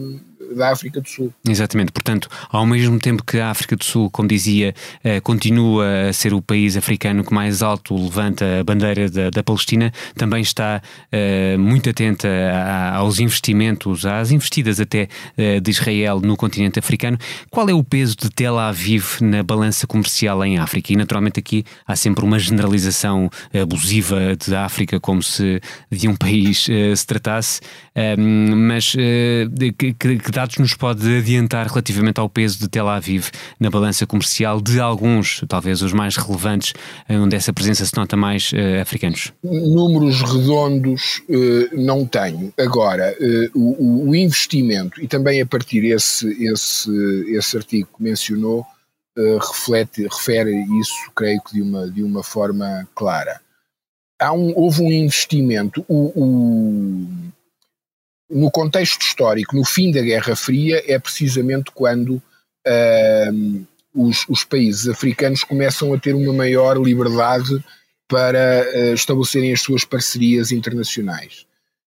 da 0.54 0.70
África 0.70 1.00
do 1.00 1.08
Sul. 1.08 1.32
Exatamente, 1.48 1.92
portanto, 1.92 2.28
ao 2.50 2.66
mesmo 2.66 2.98
tempo 2.98 3.24
que 3.24 3.38
a 3.38 3.50
África 3.50 3.76
do 3.76 3.84
Sul, 3.84 4.10
como 4.10 4.28
dizia, 4.28 4.74
eh, 5.02 5.20
continua 5.20 6.08
a 6.08 6.12
ser 6.12 6.34
o 6.34 6.42
país 6.42 6.76
africano 6.76 7.24
que 7.24 7.32
mais 7.32 7.62
alto 7.62 7.94
levanta 7.96 8.60
a 8.60 8.64
bandeira 8.64 9.08
da, 9.10 9.30
da 9.30 9.42
Palestina, 9.42 9.92
também 10.16 10.42
está 10.42 10.80
uh, 11.12 11.58
muito 11.58 11.90
atenta 11.90 12.28
aos 12.94 13.18
investimentos, 13.18 14.04
às 14.06 14.30
investidas 14.30 14.80
até 14.80 15.08
uh, 15.36 15.60
de 15.60 15.70
Israel 15.70 16.20
no 16.20 16.36
continente 16.36 16.78
africano. 16.78 17.18
Qual 17.50 17.68
é 17.68 17.74
o 17.74 17.82
peso 17.82 18.16
de 18.16 18.30
Tel 18.30 18.58
Aviv 18.58 19.20
na 19.20 19.42
balança 19.42 19.86
comercial 19.86 20.44
em 20.44 20.58
África? 20.58 20.92
E 20.92 20.96
naturalmente 20.96 21.38
aqui 21.38 21.64
há 21.86 21.96
sempre 21.96 22.24
uma 22.24 22.38
generalização 22.38 23.30
abusiva 23.52 24.36
de 24.36 24.54
África, 24.54 25.00
como 25.00 25.22
se 25.22 25.60
de 25.90 26.08
um 26.08 26.16
país 26.16 26.66
se 26.96 27.06
tratasse, 27.06 27.60
mas 28.68 28.94
que, 29.78 29.92
que 29.92 30.30
dados 30.34 30.58
nos 30.58 30.74
pode 30.74 31.16
adiantar 31.16 31.68
relativamente 31.68 32.18
ao 32.18 32.28
peso 32.28 32.58
de 32.58 32.68
Tel 32.68 32.88
Aviv 32.88 33.28
na 33.58 33.70
balança 33.70 34.04
comercial 34.04 34.60
de 34.60 34.80
alguns, 34.80 35.44
talvez 35.48 35.80
os 35.80 35.92
mais 35.92 36.16
relevantes, 36.16 36.74
eh, 37.08 37.16
onde 37.16 37.36
essa 37.36 37.52
presença 37.52 37.86
se 37.86 37.96
nota 37.96 38.16
mais 38.16 38.50
uh, 38.52 38.80
africanos? 38.82 39.32
Números 39.42 40.20
redondos 40.20 41.22
uh, 41.28 41.80
não 41.80 42.04
tenho. 42.04 42.52
Agora, 42.58 43.16
uh, 43.20 43.58
o, 43.58 44.10
o, 44.10 44.14
investimento, 44.16 45.00
e 45.00 45.06
também 45.06 45.40
a 45.40 45.46
partir 45.46 45.82
desse 45.82 46.26
esse, 46.44 46.90
esse 47.28 47.56
artigo 47.56 47.88
que 47.96 48.02
mencionou, 48.02 48.66
reflete, 49.16 50.02
refere 50.02 50.50
isso, 50.80 51.12
creio 51.14 51.40
que 51.40 51.54
de 51.54 51.62
uma, 51.62 51.88
de 51.88 52.02
uma 52.02 52.24
forma 52.24 52.88
clara. 52.96 53.40
Um, 54.20 54.52
houve 54.56 54.82
um 54.82 54.90
investimento, 54.90 55.84
o, 55.86 56.10
o 56.16 57.06
no 58.34 58.50
contexto 58.50 59.00
histórico, 59.02 59.54
no 59.54 59.64
fim 59.64 59.92
da 59.92 60.02
Guerra 60.02 60.34
Fria, 60.34 60.82
é 60.88 60.98
precisamente 60.98 61.70
quando 61.72 62.20
uh, 62.66 63.66
os, 63.94 64.26
os, 64.28 64.42
países 64.42 64.88
africanos 64.88 65.44
começam 65.44 65.94
a 65.94 65.98
ter 65.98 66.16
uma 66.16 66.32
maior 66.32 66.76
liberdade 66.76 67.64
para 68.08 68.66
uh, 68.74 68.92
estabelecerem 68.92 69.52
as 69.52 69.60
suas 69.60 69.84
parcerias 69.84 70.50
internacionais. 70.50 71.46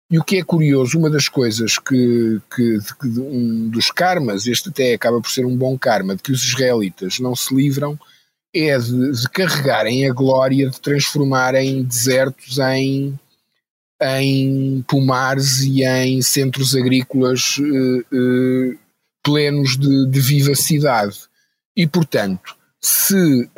E 0.09 0.17
o 0.17 0.23
que 0.23 0.37
é 0.37 0.43
curioso, 0.43 0.97
uma 0.97 1.09
das 1.09 1.27
coisas 1.27 1.77
que, 1.77 2.39
que, 2.55 2.77
que, 2.97 3.07
um 3.19 3.67
dos 3.67 3.91
karmas, 3.91 4.47
este 4.47 4.69
até 4.69 4.93
acaba 4.93 5.19
por 5.19 5.29
ser 5.29 5.45
um 5.45 5.57
bom 5.57 5.77
karma, 5.77 6.15
de 6.15 6.23
que 6.23 6.31
os 6.31 6.41
israelitas 6.41 7.19
não 7.19 7.35
se 7.35 7.53
livram, 7.53 7.99
é 8.55 8.77
de, 8.77 9.11
de 9.11 9.29
carregarem 9.29 10.09
a 10.09 10.13
glória 10.13 10.69
de 10.69 10.79
transformarem 10.79 11.83
desertos 11.83 12.57
em 12.57 13.19
em 14.01 14.83
pomares 14.87 15.61
e 15.61 15.83
em 15.83 16.21
centros 16.21 16.75
agrícolas 16.75 17.57
uh, 17.57 17.99
uh, 17.99 18.77
plenos 19.23 19.77
de, 19.77 20.09
de, 20.09 20.19
vivacidade. 20.19 21.17
E, 21.75 21.87
portanto, 21.87 22.55
se 22.79 23.49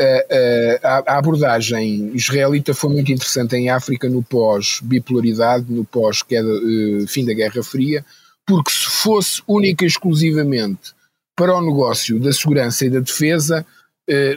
a, 0.82 1.14
a, 1.14 1.18
abordagem 1.18 2.12
israelita 2.16 2.74
foi 2.74 2.90
muito 2.90 3.12
interessante 3.12 3.56
em 3.56 3.70
África 3.70 4.10
no 4.10 4.24
pós-bipolaridade, 4.24 5.66
no 5.70 5.84
pós-fim 5.84 7.24
uh, 7.24 7.26
da 7.26 7.34
Guerra 7.34 7.62
Fria, 7.62 8.06
porque 8.48 8.72
se 8.72 8.86
fosse 8.86 9.42
única 9.48 9.84
e 9.84 9.88
exclusivamente 9.88 10.94
para 11.36 11.56
o 11.56 11.62
negócio 11.62 12.20
da 12.20 12.32
segurança 12.32 12.86
e 12.86 12.90
da 12.90 13.00
defesa, 13.00 13.66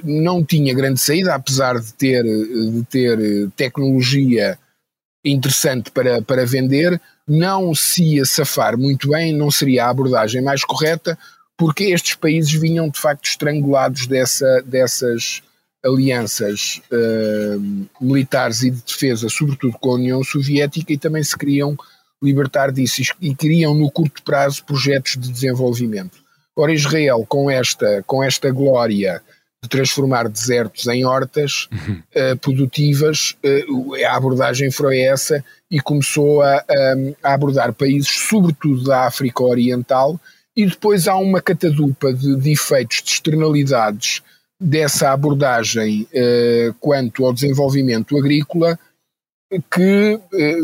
não 0.04 0.44
tinha 0.44 0.74
grande 0.74 1.00
saída, 1.00 1.34
apesar 1.34 1.80
de 1.80 1.92
ter, 1.94 2.22
de 2.22 2.84
ter 2.88 3.50
tecnologia 3.56 4.56
interessante 5.24 5.90
para, 5.90 6.20
para 6.22 6.46
vender, 6.46 7.00
não 7.26 7.74
se 7.74 8.16
ia 8.16 8.24
safar 8.24 8.76
muito 8.76 9.08
bem, 9.10 9.32
não 9.32 9.50
seria 9.50 9.86
a 9.86 9.90
abordagem 9.90 10.42
mais 10.42 10.64
correta, 10.64 11.18
porque 11.56 11.84
estes 11.84 12.14
países 12.14 12.52
vinham 12.52 12.88
de 12.88 12.98
facto 12.98 13.26
estrangulados 13.26 14.06
dessa, 14.06 14.62
dessas 14.66 15.42
alianças 15.84 16.80
uh, 16.90 17.88
militares 18.00 18.62
e 18.62 18.70
de 18.70 18.82
defesa, 18.82 19.28
sobretudo 19.28 19.76
com 19.78 19.90
a 19.90 19.94
União 19.94 20.24
Soviética, 20.24 20.92
e 20.92 20.98
também 20.98 21.22
se 21.22 21.36
queriam 21.36 21.76
libertar 22.22 22.70
disso 22.70 23.02
e 23.20 23.34
queriam 23.34 23.74
no 23.74 23.90
curto 23.90 24.22
prazo 24.22 24.64
projetos 24.64 25.16
de 25.16 25.30
desenvolvimento. 25.30 26.22
Ora, 26.54 26.72
Israel, 26.72 27.24
com 27.28 27.50
esta, 27.50 28.02
com 28.06 28.22
esta 28.22 28.50
glória 28.50 29.22
de 29.62 29.68
transformar 29.68 30.28
desertos 30.28 30.88
em 30.88 31.04
hortas 31.04 31.68
uhum. 31.70 32.02
uh, 32.16 32.36
produtivas, 32.38 33.36
uh, 33.44 33.94
a 34.04 34.16
abordagem 34.16 34.70
foi 34.72 35.00
essa 35.00 35.44
e 35.70 35.80
começou 35.80 36.42
a, 36.42 36.64
a, 37.22 37.32
abordar 37.32 37.72
países, 37.72 38.10
sobretudo 38.10 38.82
da 38.82 39.06
África 39.06 39.42
Oriental, 39.44 40.20
e 40.56 40.66
depois 40.66 41.06
há 41.06 41.16
uma 41.16 41.40
catadupa 41.40 42.12
de, 42.12 42.36
de 42.36 42.50
efeitos, 42.50 43.02
de 43.02 43.10
externalidades 43.10 44.20
dessa 44.60 45.12
abordagem 45.12 46.08
uh, 46.12 46.74
quanto 46.80 47.24
ao 47.24 47.32
desenvolvimento 47.32 48.18
agrícola, 48.18 48.78
que 49.70 50.18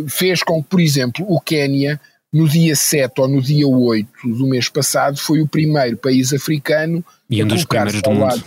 fez 0.09 0.43
com 0.43 0.63
que, 0.63 0.69
por 0.71 0.81
exemplo, 0.81 1.23
o 1.29 1.39
Quénia, 1.39 2.01
no 2.33 2.49
dia 2.49 2.75
7 2.75 3.21
ou 3.21 3.29
no 3.29 3.43
dia 3.43 3.69
8 3.69 4.09
do 4.29 4.47
mês 4.47 4.71
passado, 4.71 5.19
foi 5.19 5.43
o 5.43 5.47
primeiro 5.47 5.99
país 5.99 6.33
africano 6.33 7.05
e 7.29 7.45
um 7.45 7.47
dos 7.47 7.67
primeiros 7.67 8.01
do 8.01 8.11
mundo. 8.11 8.23
Lado, 8.23 8.45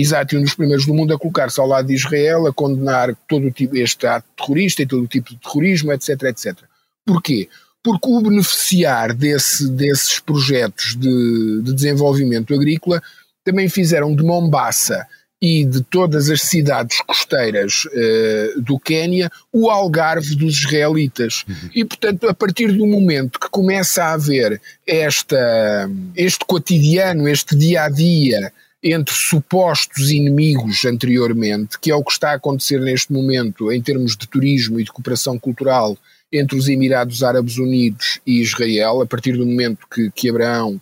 exato, 0.00 0.36
um 0.36 0.42
dos 0.42 0.54
primeiros 0.54 0.86
do 0.86 0.94
mundo 0.94 1.14
a 1.14 1.18
colocar-se 1.18 1.58
ao 1.58 1.66
lado 1.66 1.88
de 1.88 1.94
Israel, 1.94 2.46
a 2.46 2.52
condenar 2.52 3.16
todo 3.28 3.46
o 3.46 3.50
tipo, 3.50 3.76
este 3.76 4.06
ato 4.06 4.26
terrorista 4.36 4.82
e 4.82 4.86
todo 4.86 5.02
o 5.02 5.08
tipo 5.08 5.30
de 5.30 5.36
terrorismo, 5.36 5.92
etc, 5.92 6.22
etc. 6.24 6.58
Porquê? 7.04 7.48
Porque 7.82 8.08
o 8.08 8.20
beneficiar 8.20 9.14
desse, 9.14 9.68
desses 9.70 10.18
projetos 10.20 10.96
de, 10.96 11.62
de 11.62 11.72
desenvolvimento 11.72 12.52
agrícola 12.54 13.02
também 13.44 13.68
fizeram 13.68 14.14
de 14.14 14.22
Mombasa 14.22 15.06
e 15.40 15.64
de 15.64 15.82
todas 15.82 16.30
as 16.30 16.42
cidades 16.42 16.98
costeiras 17.02 17.84
uh, 17.86 18.60
do 18.60 18.78
Quénia 18.78 19.30
o 19.52 19.70
algarve 19.70 20.34
dos 20.34 20.58
israelitas. 20.58 21.44
Uhum. 21.48 21.70
E, 21.74 21.84
portanto, 21.84 22.28
a 22.28 22.34
partir 22.34 22.72
do 22.72 22.86
momento 22.86 23.38
que 23.38 23.48
começa 23.50 24.04
a 24.04 24.12
haver 24.14 24.60
esta, 24.86 25.88
este 26.14 26.44
cotidiano, 26.44 27.28
este 27.28 27.56
dia 27.56 27.84
a 27.84 27.88
dia 27.88 28.52
entre 28.92 29.14
supostos 29.14 30.10
inimigos 30.10 30.84
anteriormente, 30.84 31.78
que 31.80 31.90
é 31.90 31.94
o 31.94 32.04
que 32.04 32.12
está 32.12 32.30
a 32.30 32.34
acontecer 32.34 32.80
neste 32.80 33.12
momento 33.12 33.72
em 33.72 33.82
termos 33.82 34.16
de 34.16 34.28
turismo 34.28 34.78
e 34.78 34.84
de 34.84 34.92
cooperação 34.92 35.38
cultural 35.38 35.98
entre 36.32 36.56
os 36.56 36.68
Emirados 36.68 37.22
Árabes 37.22 37.58
Unidos 37.58 38.20
e 38.26 38.40
Israel, 38.40 39.00
a 39.00 39.06
partir 39.06 39.36
do 39.36 39.46
momento 39.46 39.86
que, 39.92 40.10
que 40.12 40.30
Abraão 40.30 40.80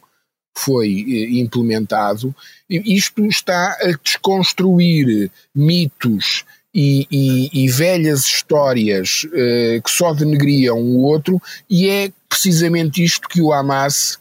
foi 0.57 1.05
eh, 1.09 1.41
implementado, 1.41 2.35
isto 2.69 3.25
está 3.27 3.77
a 3.81 3.93
desconstruir 4.03 5.31
mitos 5.55 6.45
e, 6.75 7.07
e, 7.11 7.65
e 7.65 7.69
velhas 7.69 8.25
histórias 8.25 9.25
uh, 9.25 9.83
que 9.83 9.91
só 9.91 10.13
denegriam 10.13 10.79
o 10.79 11.03
outro, 11.03 11.41
e 11.71 11.89
é 11.89 12.11
precisamente 12.29 13.03
isto 13.03 13.29
que 13.29 13.41
o 13.41 13.53
Hamas 13.53 14.19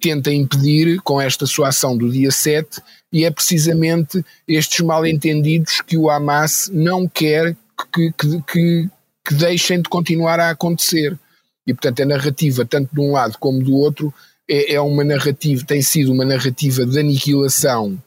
tenta 0.00 0.32
impedir 0.32 1.00
com 1.02 1.20
esta 1.20 1.46
sua 1.46 1.68
ação 1.68 1.96
do 1.96 2.10
dia 2.10 2.30
7, 2.30 2.80
e 3.12 3.24
é 3.24 3.30
precisamente 3.30 4.24
estes 4.46 4.80
mal-entendidos 4.80 5.80
que 5.80 5.96
o 5.96 6.10
Hamas 6.10 6.70
não 6.72 7.08
quer 7.08 7.56
que, 7.92 8.12
que, 8.12 8.42
que, 8.42 8.90
que 9.26 9.34
deixem 9.34 9.80
de 9.80 9.88
continuar 9.88 10.40
a 10.40 10.50
acontecer. 10.50 11.18
E, 11.66 11.74
portanto, 11.74 12.02
a 12.02 12.06
narrativa, 12.06 12.64
tanto 12.64 12.94
de 12.94 13.00
um 13.00 13.12
lado 13.12 13.36
como 13.38 13.62
do 13.62 13.74
outro, 13.74 14.12
é, 14.48 14.74
é 14.74 14.80
uma 14.80 15.02
narrativa, 15.02 15.64
tem 15.64 15.82
sido 15.82 16.12
uma 16.12 16.24
narrativa 16.24 16.86
de 16.86 16.98
aniquilação 16.98 18.00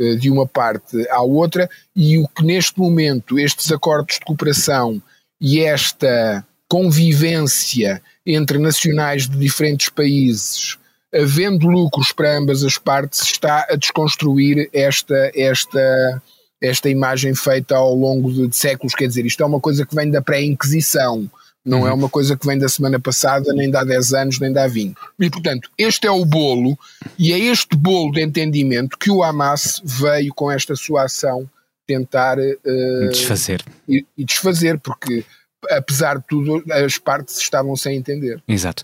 uh, 0.00 0.16
de 0.16 0.30
uma 0.30 0.46
parte 0.46 1.08
à 1.08 1.22
outra, 1.22 1.70
e 1.94 2.18
o 2.18 2.26
que 2.28 2.44
neste 2.44 2.78
momento 2.78 3.38
estes 3.38 3.70
acordos 3.70 4.18
de 4.18 4.24
cooperação 4.24 5.00
e 5.40 5.60
esta 5.60 6.44
convivência 6.74 8.02
entre 8.26 8.58
nacionais 8.58 9.28
de 9.28 9.38
diferentes 9.38 9.88
países, 9.88 10.76
havendo 11.14 11.68
lucros 11.68 12.10
para 12.10 12.36
ambas 12.36 12.64
as 12.64 12.76
partes, 12.76 13.22
está 13.22 13.64
a 13.70 13.76
desconstruir 13.76 14.68
esta, 14.72 15.30
esta, 15.36 16.22
esta 16.60 16.90
imagem 16.90 17.32
feita 17.32 17.76
ao 17.76 17.94
longo 17.94 18.32
de, 18.32 18.48
de 18.48 18.56
séculos. 18.56 18.92
Quer 18.92 19.06
dizer, 19.06 19.24
isto 19.24 19.40
é 19.40 19.46
uma 19.46 19.60
coisa 19.60 19.86
que 19.86 19.94
vem 19.94 20.10
da 20.10 20.20
pré-Inquisição 20.20 21.30
não 21.64 21.80
uhum. 21.80 21.88
é 21.88 21.92
uma 21.94 22.10
coisa 22.10 22.36
que 22.36 22.46
vem 22.46 22.58
da 22.58 22.68
semana 22.68 23.00
passada, 23.00 23.50
nem 23.54 23.70
dá 23.70 23.82
10 23.82 24.12
anos, 24.12 24.38
nem 24.38 24.52
dá 24.52 24.66
20. 24.66 24.98
E, 25.18 25.30
portanto, 25.30 25.70
este 25.78 26.06
é 26.06 26.10
o 26.10 26.22
bolo, 26.22 26.78
e 27.18 27.32
é 27.32 27.38
este 27.38 27.74
bolo 27.74 28.12
de 28.12 28.20
entendimento 28.20 28.98
que 28.98 29.10
o 29.10 29.22
Hamas 29.22 29.80
veio 29.82 30.34
com 30.34 30.50
esta 30.52 30.76
sua 30.76 31.04
ação 31.04 31.48
tentar 31.86 32.36
uh, 32.38 33.08
desfazer. 33.10 33.64
E, 33.88 34.04
e, 34.18 34.24
desfazer, 34.26 34.78
porque 34.78 35.24
apesar 35.70 36.18
de 36.18 36.24
tudo, 36.26 36.64
as 36.70 36.98
partes 36.98 37.38
estavam 37.38 37.76
sem 37.76 37.96
entender. 37.96 38.42
Exato. 38.46 38.82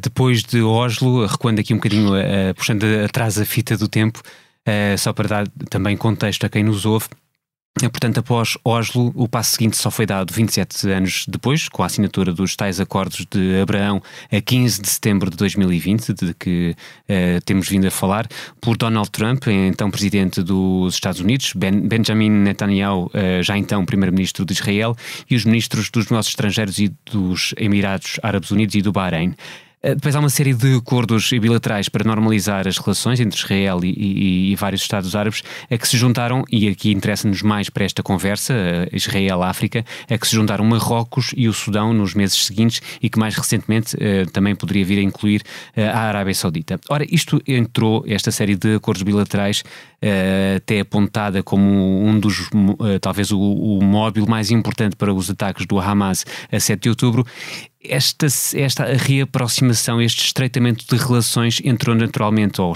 Depois 0.00 0.42
de 0.42 0.62
Oslo, 0.62 1.26
recuando 1.26 1.60
aqui 1.60 1.72
um 1.72 1.76
bocadinho, 1.76 2.12
puxando 2.56 2.84
atrás 3.04 3.38
a 3.38 3.44
fita 3.44 3.76
do 3.76 3.88
tempo, 3.88 4.22
só 4.98 5.12
para 5.12 5.28
dar 5.28 5.48
também 5.68 5.96
contexto 5.96 6.44
a 6.44 6.48
quem 6.48 6.62
nos 6.62 6.84
ouve, 6.84 7.06
portanto, 7.78 8.18
após 8.18 8.58
Oslo, 8.64 9.12
o 9.14 9.28
passo 9.28 9.52
seguinte 9.52 9.76
só 9.76 9.90
foi 9.90 10.04
dado 10.04 10.32
27 10.32 10.90
anos 10.90 11.24
depois, 11.28 11.68
com 11.68 11.82
a 11.82 11.86
assinatura 11.86 12.32
dos 12.32 12.56
tais 12.56 12.80
acordos 12.80 13.24
de 13.30 13.60
Abraão, 13.60 14.02
a 14.30 14.40
15 14.40 14.82
de 14.82 14.88
setembro 14.88 15.30
de 15.30 15.36
2020, 15.36 16.12
de 16.12 16.34
que 16.34 16.74
uh, 17.08 17.40
temos 17.44 17.68
vindo 17.68 17.86
a 17.86 17.90
falar, 17.90 18.26
por 18.60 18.76
Donald 18.76 19.10
Trump, 19.10 19.46
então 19.46 19.90
presidente 19.90 20.42
dos 20.42 20.94
Estados 20.94 21.20
Unidos, 21.20 21.52
ben, 21.54 21.86
Benjamin 21.86 22.30
Netanyahu, 22.30 23.06
uh, 23.06 23.42
já 23.42 23.56
então 23.56 23.84
primeiro-ministro 23.86 24.44
de 24.44 24.52
Israel, 24.52 24.96
e 25.30 25.36
os 25.36 25.44
ministros 25.44 25.90
dos 25.90 26.10
negócios 26.10 26.32
estrangeiros 26.32 26.78
e 26.78 26.92
dos 27.10 27.54
Emirados 27.56 28.18
Árabes 28.22 28.50
Unidos 28.50 28.74
e 28.74 28.82
do 28.82 28.92
Bahrein. 28.92 29.34
Eh, 29.82 29.94
depois 29.94 30.14
há 30.14 30.20
uma 30.20 30.28
série 30.28 30.52
de 30.52 30.76
acordos 30.76 31.30
bilaterais 31.30 31.88
para 31.88 32.04
normalizar 32.04 32.68
as 32.68 32.76
relações 32.76 33.18
entre 33.18 33.38
Israel 33.38 33.80
e, 33.82 33.88
e, 33.88 34.52
e 34.52 34.56
vários 34.56 34.82
Estados 34.82 35.16
árabes 35.16 35.42
a 35.70 35.78
que 35.78 35.88
se 35.88 35.96
juntaram, 35.96 36.44
e 36.50 36.68
aqui 36.68 36.92
interessa-nos 36.92 37.42
mais 37.42 37.70
para 37.70 37.84
esta 37.84 38.02
conversa, 38.02 38.52
eh, 38.52 38.88
Israel-África, 38.92 39.84
a 40.08 40.18
que 40.18 40.26
se 40.26 40.34
juntaram 40.34 40.64
Marrocos 40.64 41.32
e 41.36 41.48
o 41.48 41.52
Sudão 41.52 41.94
nos 41.94 42.14
meses 42.14 42.44
seguintes 42.44 42.82
e 43.00 43.08
que 43.08 43.18
mais 43.18 43.34
recentemente 43.34 43.96
eh, 43.98 44.26
também 44.26 44.54
poderia 44.54 44.84
vir 44.84 44.98
a 44.98 45.02
incluir 45.02 45.42
a 45.76 45.98
Arábia 46.00 46.34
Saudita. 46.34 46.78
Ora, 46.88 47.04
isto 47.10 47.40
entrou, 47.46 48.04
esta 48.06 48.30
série 48.30 48.56
de 48.56 48.74
acordos 48.74 49.02
bilaterais, 49.02 49.62
até 50.56 50.80
apontada 50.80 51.42
como 51.42 52.04
um 52.04 52.18
dos, 52.18 52.48
talvez 53.00 53.30
o, 53.30 53.38
o 53.38 53.82
móvel 53.82 54.26
mais 54.26 54.50
importante 54.50 54.96
para 54.96 55.12
os 55.12 55.30
ataques 55.30 55.66
do 55.66 55.78
Hamas 55.78 56.24
a 56.50 56.58
7 56.58 56.82
de 56.82 56.88
outubro, 56.88 57.24
esta, 57.82 58.26
esta 58.54 58.84
reaproximação, 58.84 60.02
este 60.02 60.24
estreitamento 60.26 60.84
de 60.86 61.02
relações 61.02 61.60
entrou 61.64 61.96
naturalmente 61.96 62.60
ou 62.60 62.74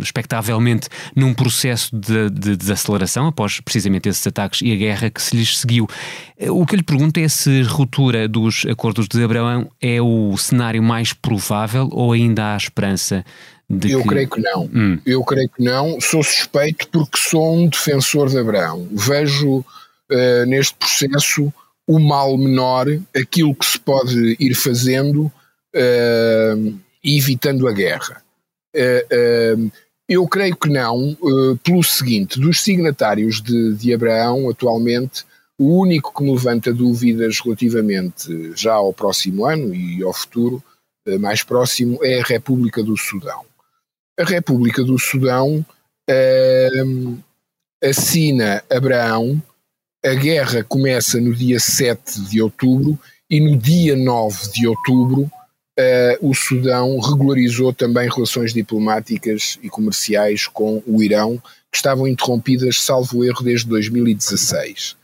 expectavelmente 0.00 0.88
num 1.14 1.32
processo 1.32 1.94
de, 1.94 2.28
de, 2.30 2.56
desaceleração 2.56 3.28
após 3.28 3.60
precisamente 3.60 4.08
esses 4.08 4.26
ataques 4.26 4.60
e 4.62 4.72
a 4.72 4.76
guerra 4.76 5.10
que 5.10 5.22
se 5.22 5.36
lhes 5.36 5.58
seguiu. 5.58 5.86
O 6.48 6.66
que 6.66 6.74
eu 6.74 6.78
lhe 6.78 6.82
pergunto 6.82 7.20
é 7.20 7.28
se 7.28 7.62
a 7.62 7.68
ruptura 7.68 8.26
dos 8.26 8.66
acordos 8.66 9.06
de 9.06 9.22
Abraão 9.22 9.70
é 9.80 10.02
o 10.02 10.36
cenário 10.36 10.82
mais 10.82 11.12
provável 11.12 11.88
ou 11.92 12.12
ainda 12.12 12.52
há 12.52 12.56
esperança 12.56 13.24
de 13.68 13.92
eu 13.92 14.02
que... 14.02 14.08
creio 14.08 14.28
que 14.28 14.40
não. 14.40 14.68
Hum. 14.74 14.98
Eu 15.06 15.22
creio 15.22 15.48
que 15.48 15.62
não. 15.62 16.00
Sou 16.00 16.24
suspeito 16.24 16.88
porque 16.88 17.16
sou 17.16 17.56
um 17.56 17.68
defensor 17.68 18.28
de 18.28 18.36
Abraão. 18.36 18.88
Vejo 18.90 19.58
uh, 19.58 20.46
neste 20.46 20.74
processo 20.74 21.52
o 21.90 21.98
mal 21.98 22.38
menor, 22.38 22.86
aquilo 23.12 23.52
que 23.52 23.66
se 23.66 23.80
pode 23.80 24.36
ir 24.38 24.54
fazendo 24.54 25.22
uh, 25.74 26.80
evitando 27.02 27.66
a 27.66 27.72
guerra. 27.72 28.22
Uh, 28.76 29.66
uh, 29.66 29.72
eu 30.08 30.26
creio 30.28 30.56
que 30.56 30.68
não, 30.68 31.16
pelo 31.64 31.82
seguinte: 31.82 32.38
dos 32.38 32.62
signatários 32.62 33.42
de, 33.42 33.74
de 33.74 33.92
Abraão, 33.92 34.48
atualmente, 34.48 35.24
o 35.58 35.80
único 35.80 36.14
que 36.14 36.22
me 36.22 36.30
levanta 36.30 36.72
dúvidas 36.72 37.40
relativamente 37.40 38.52
já 38.54 38.74
ao 38.74 38.92
próximo 38.92 39.44
ano 39.44 39.74
e 39.74 40.00
ao 40.02 40.12
futuro 40.12 40.62
mais 41.18 41.42
próximo 41.42 41.98
é 42.02 42.20
a 42.20 42.24
República 42.24 42.82
do 42.84 42.96
Sudão. 42.96 43.44
A 44.18 44.24
República 44.24 44.82
do 44.82 44.98
Sudão 44.98 45.64
assina 47.82 48.64
Abraão 48.68 49.40
a 50.04 50.14
guerra 50.14 50.64
começa 50.64 51.20
no 51.20 51.34
dia 51.34 51.60
7 51.60 52.22
de 52.22 52.40
outubro 52.40 52.98
e 53.28 53.38
no 53.40 53.56
dia 53.56 53.94
9 53.94 54.50
de 54.52 54.66
outubro 54.66 55.22
uh, 55.22 56.28
o 56.28 56.34
Sudão 56.34 56.98
regularizou 56.98 57.72
também 57.72 58.08
relações 58.08 58.54
diplomáticas 58.54 59.58
e 59.62 59.68
comerciais 59.68 60.46
com 60.46 60.82
o 60.86 61.02
Irão, 61.02 61.40
que 61.70 61.76
estavam 61.76 62.08
interrompidas, 62.08 62.80
salvo 62.80 63.24
erro, 63.24 63.44
desde 63.44 63.68
2016. 63.68 64.92
Uh, 64.92 64.96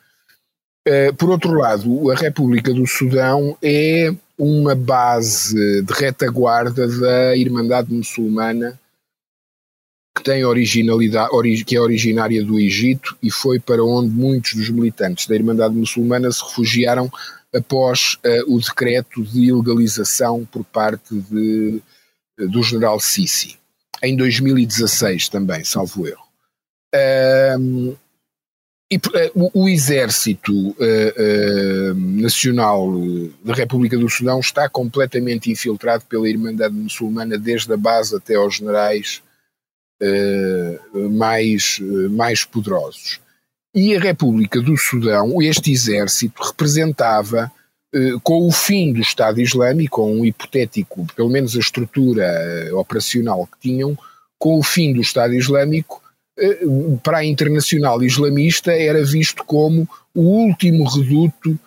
eh, 0.86 1.12
por 1.12 1.30
outro 1.30 1.52
lado, 1.52 2.10
a 2.10 2.14
República 2.14 2.72
do 2.72 2.86
Sudão 2.86 3.56
é 3.62 4.12
uma 4.38 4.74
base 4.74 5.82
de 5.82 5.92
retaguarda 5.92 6.88
da 6.88 7.36
Irmandade 7.36 7.92
Muçulmana 7.92 8.78
que 10.16 10.22
tem 10.22 10.44
originalidade, 10.46 11.30
que 11.66 11.76
é 11.76 11.80
originária 11.80 12.42
do 12.42 12.58
Egito 12.58 13.16
e 13.22 13.30
foi 13.30 13.60
para 13.60 13.84
onde 13.84 14.08
muitos 14.08 14.54
dos 14.54 14.70
militantes 14.70 15.26
da 15.26 15.34
Irmandade 15.34 15.74
Muçulmana 15.74 16.32
se 16.32 16.42
refugiaram 16.42 17.12
após 17.54 18.14
uh, 18.24 18.54
o 18.54 18.58
decreto 18.58 19.22
de 19.22 19.44
ilegalização 19.44 20.46
por 20.50 20.64
parte 20.64 21.14
de, 21.14 21.82
uh, 22.40 22.48
do 22.48 22.62
general 22.62 22.98
Sisi, 22.98 23.58
em 24.02 24.16
2016 24.16 25.28
também, 25.28 25.62
salvo 25.64 26.06
erro. 26.06 26.24
Uh, 26.94 27.96
e, 28.90 28.96
o, 29.34 29.64
o, 29.64 29.68
Exército 29.68 30.76
eh, 30.78 31.92
Nacional 31.96 32.88
da 33.44 33.52
República 33.52 33.98
do 33.98 34.08
Sudão 34.08 34.38
está 34.38 34.68
completamente 34.68 35.50
infiltrado 35.50 36.04
pela 36.08 36.28
Irmandade 36.28 36.72
Muçulmana, 36.72 37.36
desde 37.36 37.72
a 37.72 37.76
base 37.76 38.14
até 38.14 38.36
aos 38.36 38.54
generais 38.54 39.22
uh, 40.02 41.10
mais, 41.10 41.78
mais 42.10 42.44
poderosos. 42.44 43.20
E 43.76 43.94
a 43.94 44.00
República 44.00 44.58
do 44.62 44.74
Sudão, 44.74 45.42
este 45.42 45.70
exército 45.70 46.42
representava, 46.42 47.52
eh, 47.94 48.14
com 48.22 48.48
o 48.48 48.50
fim 48.50 48.90
do 48.90 49.00
Estado 49.00 49.38
Islâmico, 49.38 50.00
com 50.00 50.20
um 50.20 50.24
hipotético, 50.24 51.06
pelo 51.14 51.28
menos 51.28 51.54
a 51.54 51.58
estrutura 51.58 52.24
eh, 52.24 52.72
operacional 52.72 53.46
que 53.46 53.68
tinham, 53.68 53.94
com 54.38 54.58
o 54.58 54.62
fim 54.62 54.94
do 54.94 55.02
Estado 55.02 55.34
Islâmico, 55.34 56.02
eh, 56.38 56.60
para 57.02 57.18
a 57.18 57.24
internacional 57.26 58.02
islamista 58.02 58.72
era 58.72 59.04
visto 59.04 59.44
como 59.44 59.86
o 60.14 60.22
último 60.22 60.88
reduto 60.88 61.58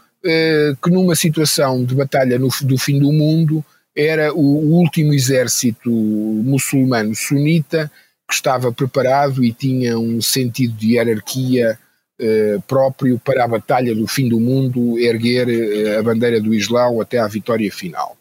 que 0.83 0.89
numa 0.89 1.15
situação 1.15 1.85
de 1.85 1.95
batalha 1.95 2.37
no, 2.37 2.49
do 2.63 2.77
fim 2.77 2.99
do 2.99 3.09
mundo 3.09 3.63
era 3.95 4.33
o 4.33 4.41
último 4.41 5.13
exército 5.13 5.89
muçulmano 5.89 7.15
sunita 7.15 7.89
que 8.29 8.35
estava 8.35 8.71
preparado 8.71 9.43
e 9.43 9.51
tinha 9.51 9.97
um 9.97 10.21
sentido 10.21 10.75
de 10.75 10.93
hierarquia 10.93 11.77
eh, 12.21 12.59
próprio 12.67 13.17
para 13.17 13.43
a 13.43 13.47
batalha 13.47 13.95
do 13.95 14.05
fim 14.05 14.29
do 14.29 14.39
mundo, 14.39 14.99
erguer 14.99 15.49
eh, 15.49 15.97
a 15.97 16.03
bandeira 16.03 16.39
do 16.39 16.53
Islão 16.53 17.01
até 17.01 17.17
à 17.17 17.27
vitória 17.27 17.71
final. 17.71 18.15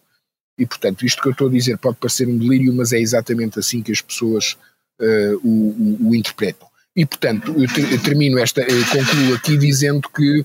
E 0.58 0.64
portanto, 0.64 1.04
isto 1.04 1.20
que 1.20 1.28
eu 1.28 1.32
estou 1.32 1.48
a 1.48 1.50
dizer 1.52 1.76
pode 1.76 1.96
parecer 1.96 2.26
um 2.26 2.38
delírio, 2.38 2.72
mas 2.72 2.92
é 2.92 2.98
exatamente 2.98 3.58
assim 3.58 3.82
que 3.82 3.92
as 3.92 4.00
pessoas 4.00 4.56
uh, 5.00 5.36
o, 5.44 5.48
o, 5.48 6.08
o, 6.08 6.14
interpretam. 6.14 6.66
E 6.96 7.04
portanto, 7.04 7.54
eu, 7.56 7.68
ter, 7.72 7.92
eu 7.92 8.02
termino 8.02 8.38
esta, 8.38 8.62
eu 8.62 8.84
concluo 8.86 9.34
aqui 9.34 9.56
dizendo 9.56 10.08
que 10.08 10.44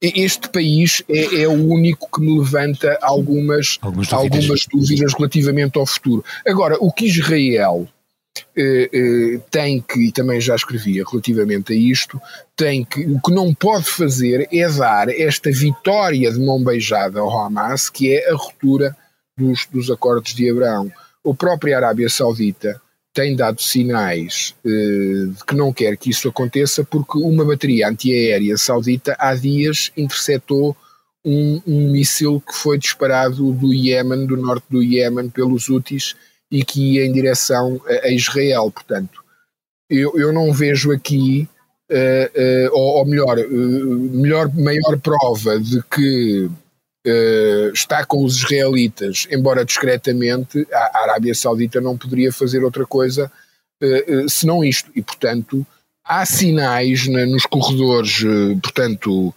este 0.00 0.48
país 0.48 1.02
é, 1.08 1.42
é, 1.42 1.48
o 1.48 1.64
único 1.66 2.08
que 2.12 2.20
me 2.20 2.38
levanta 2.38 2.98
algumas, 3.00 3.78
algumas 3.80 4.08
dúvidas. 4.08 4.40
algumas 4.40 4.66
dúvidas 4.66 5.14
relativamente 5.14 5.78
ao 5.78 5.86
futuro. 5.86 6.24
Agora, 6.46 6.76
o 6.80 6.92
que 6.92 7.06
Israel 7.06 7.86
eh, 7.86 7.92
eh, 7.92 7.93
tem 9.50 9.80
que, 9.80 10.08
e 10.08 10.12
também 10.12 10.40
já 10.40 10.54
escrevia 10.54 11.04
relativamente 11.10 11.72
a 11.72 11.76
isto, 11.76 12.20
tem 12.56 12.84
que, 12.84 13.00
o 13.00 13.20
que 13.20 13.32
não 13.32 13.52
pode 13.52 13.86
fazer 13.86 14.48
é 14.52 14.68
dar 14.68 15.08
esta 15.08 15.50
vitória 15.50 16.30
de 16.30 16.38
mão 16.38 16.62
beijada 16.62 17.20
ao 17.20 17.36
Hamas, 17.36 17.90
que 17.90 18.14
é 18.14 18.30
a 18.30 18.34
ruptura 18.34 18.96
dos, 19.36 19.66
dos 19.66 19.90
acordos 19.90 20.34
de 20.34 20.48
Abraão. 20.50 20.90
A 21.26 21.34
própria 21.34 21.76
Arábia 21.76 22.08
Saudita 22.08 22.80
tem 23.14 23.36
dado 23.36 23.62
sinais 23.62 24.54
eh, 24.66 24.68
de 24.68 25.44
que 25.46 25.54
não 25.54 25.72
quer 25.72 25.96
que 25.96 26.10
isso 26.10 26.28
aconteça, 26.28 26.84
porque 26.84 27.16
uma 27.16 27.44
bateria 27.44 27.88
antiaérea 27.88 28.58
saudita 28.58 29.16
há 29.18 29.34
dias 29.36 29.92
interceptou 29.96 30.76
um, 31.24 31.62
um 31.64 31.92
míssil 31.92 32.40
que 32.40 32.54
foi 32.54 32.76
disparado 32.76 33.52
do 33.52 33.72
Iémen, 33.72 34.26
do 34.26 34.36
norte 34.36 34.66
do 34.68 34.82
Iémen, 34.82 35.30
pelos 35.30 35.70
Houthis, 35.70 36.16
e 36.50 36.64
que 36.64 36.94
ia 36.94 37.06
em 37.06 37.12
direção 37.12 37.80
a, 37.86 38.06
a 38.06 38.10
Israel. 38.10 38.70
Portanto, 38.70 39.24
eu, 39.88 40.18
eu 40.18 40.32
não 40.32 40.52
vejo 40.52 40.92
aqui, 40.92 41.48
uh, 41.90 41.94
uh, 41.94 42.70
ou, 42.72 42.98
ou, 42.98 43.06
melhor, 43.06 43.38
uh, 43.38 43.94
melhor, 44.12 44.54
maior 44.54 44.98
prova 44.98 45.58
de 45.58 45.82
que 45.90 46.50
está 47.74 48.02
com 48.02 48.24
os 48.24 48.38
israelitas, 48.38 49.28
embora 49.30 49.62
discretamente, 49.62 50.66
a, 50.72 50.78
a 50.78 51.02
Arábia 51.02 51.34
Saudita 51.34 51.78
não 51.78 51.98
poderia 51.98 52.32
fazer 52.32 52.64
outra 52.64 52.86
coisa 52.86 53.30
senão 54.26 54.64
isto. 54.64 54.90
E, 54.96 55.02
portanto, 55.02 55.66
há 56.02 56.24
sinais 56.24 57.06
na, 57.06 57.26
nos 57.26 57.44
corredores, 57.44 58.24
portanto, 58.62 59.34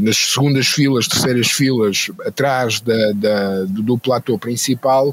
nas 0.00 0.16
segundas 0.18 0.68
filas, 0.68 1.08
terceiras 1.08 1.50
filas, 1.50 2.12
atrás 2.24 2.80
da, 2.80 3.10
da, 3.10 3.64
do 3.64 3.98
platô 3.98 4.38
principal, 4.38 5.12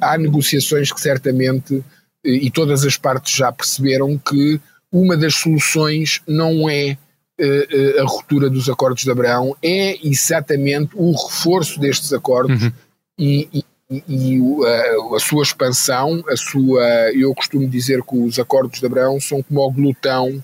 há 0.00 0.16
negociações 0.16 0.92
que 0.92 1.00
certamente, 1.00 1.82
e 2.24 2.50
todas 2.50 2.84
as 2.84 2.96
partes 2.96 3.34
já 3.34 3.50
perceberam 3.50 4.16
que 4.18 4.60
uma 4.92 5.16
das 5.16 5.34
soluções 5.34 6.22
não 6.26 6.70
é 6.70 6.96
uh, 7.40 8.00
a 8.00 8.04
ruptura 8.04 8.48
dos 8.48 8.68
acordos 8.68 9.02
de 9.02 9.10
Abraão, 9.10 9.56
é 9.62 9.98
exatamente 10.06 10.90
o 10.94 11.10
reforço 11.10 11.80
destes 11.80 12.12
acordos 12.12 12.62
uhum. 12.62 12.72
e, 13.18 13.48
e 13.52 13.64
e 13.90 14.40
a, 14.66 15.16
a, 15.16 15.20
sua 15.20 15.42
expansão, 15.42 16.24
a 16.28 16.36
sua, 16.36 16.82
eu 17.12 17.34
costumo 17.34 17.68
dizer 17.68 18.02
que 18.02 18.16
os 18.16 18.38
acordos 18.38 18.80
de 18.80 18.86
Abraão 18.86 19.20
são 19.20 19.42
como 19.42 19.60
o 19.60 19.70
glutão 19.70 20.42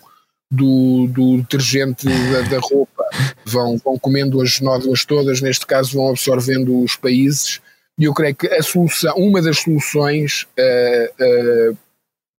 do, 0.50 1.06
do 1.08 1.38
detergente 1.38 2.06
da, 2.06 2.42
da, 2.42 2.58
roupa, 2.60 3.02
vão, 3.44 3.78
vão 3.78 3.98
comendo 3.98 4.42
as 4.42 4.60
nódoas 4.60 5.06
todas, 5.06 5.40
neste 5.40 5.66
caso 5.66 5.96
vão 5.96 6.10
absorvendo 6.10 6.82
os 6.82 6.96
países 6.96 7.60
e 8.00 8.04
eu 8.04 8.14
creio 8.14 8.34
que 8.34 8.46
a 8.46 8.62
solução, 8.62 9.14
uma 9.16 9.42
das 9.42 9.58
soluções 9.58 10.46
uh, 10.58 11.72
uh, 11.72 11.78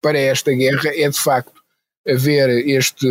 para 0.01 0.19
esta 0.19 0.51
guerra 0.53 0.91
é 0.95 1.07
de 1.07 1.21
facto 1.21 1.61
haver 2.09 2.49
este 2.67 3.07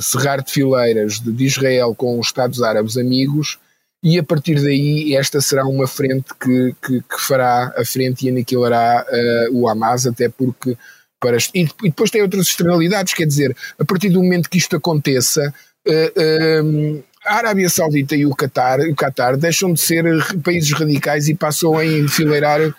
cerrar 0.00 0.42
de 0.42 0.50
fileiras 0.50 1.20
de, 1.20 1.30
de 1.30 1.44
Israel 1.44 1.94
com 1.94 2.18
os 2.18 2.26
Estados 2.26 2.60
Árabes 2.60 2.96
amigos 2.96 3.60
e 4.02 4.18
a 4.18 4.24
partir 4.24 4.60
daí 4.60 5.14
esta 5.14 5.40
será 5.40 5.64
uma 5.64 5.86
frente 5.86 6.34
que, 6.40 6.74
que, 6.84 7.00
que 7.02 7.20
fará 7.20 7.72
a 7.76 7.84
frente 7.84 8.26
e 8.26 8.30
aniquilará 8.30 9.06
uh, 9.08 9.56
o 9.56 9.68
Hamas, 9.68 10.08
até 10.08 10.28
porque 10.28 10.76
para, 11.20 11.36
e, 11.54 11.68
depois 11.84 12.10
tem 12.10 12.20
outras 12.20 12.48
externalidades, 12.48 13.14
quer 13.14 13.26
dizer, 13.26 13.56
a 13.78 13.84
partir 13.84 14.08
do 14.08 14.20
momento 14.20 14.50
que 14.50 14.58
isto 14.58 14.74
aconteça, 14.74 15.54
uh, 15.86 17.04
a 17.26 17.34
Arábia 17.34 17.68
Saudita 17.68 18.14
e 18.14 18.24
o 18.24 18.34
Qatar, 18.34 18.80
o 18.80 18.94
Qatar 18.94 19.36
deixam 19.36 19.72
de 19.72 19.80
ser 19.80 20.04
países 20.42 20.72
radicais 20.72 21.28
e 21.28 21.34
passam 21.34 21.76
a 21.76 21.84
enfileirar 21.84 22.60
uh, 22.60 22.74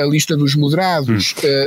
a 0.00 0.04
lista 0.06 0.36
dos 0.36 0.54
moderados. 0.54 1.34
Hum. 1.42 1.66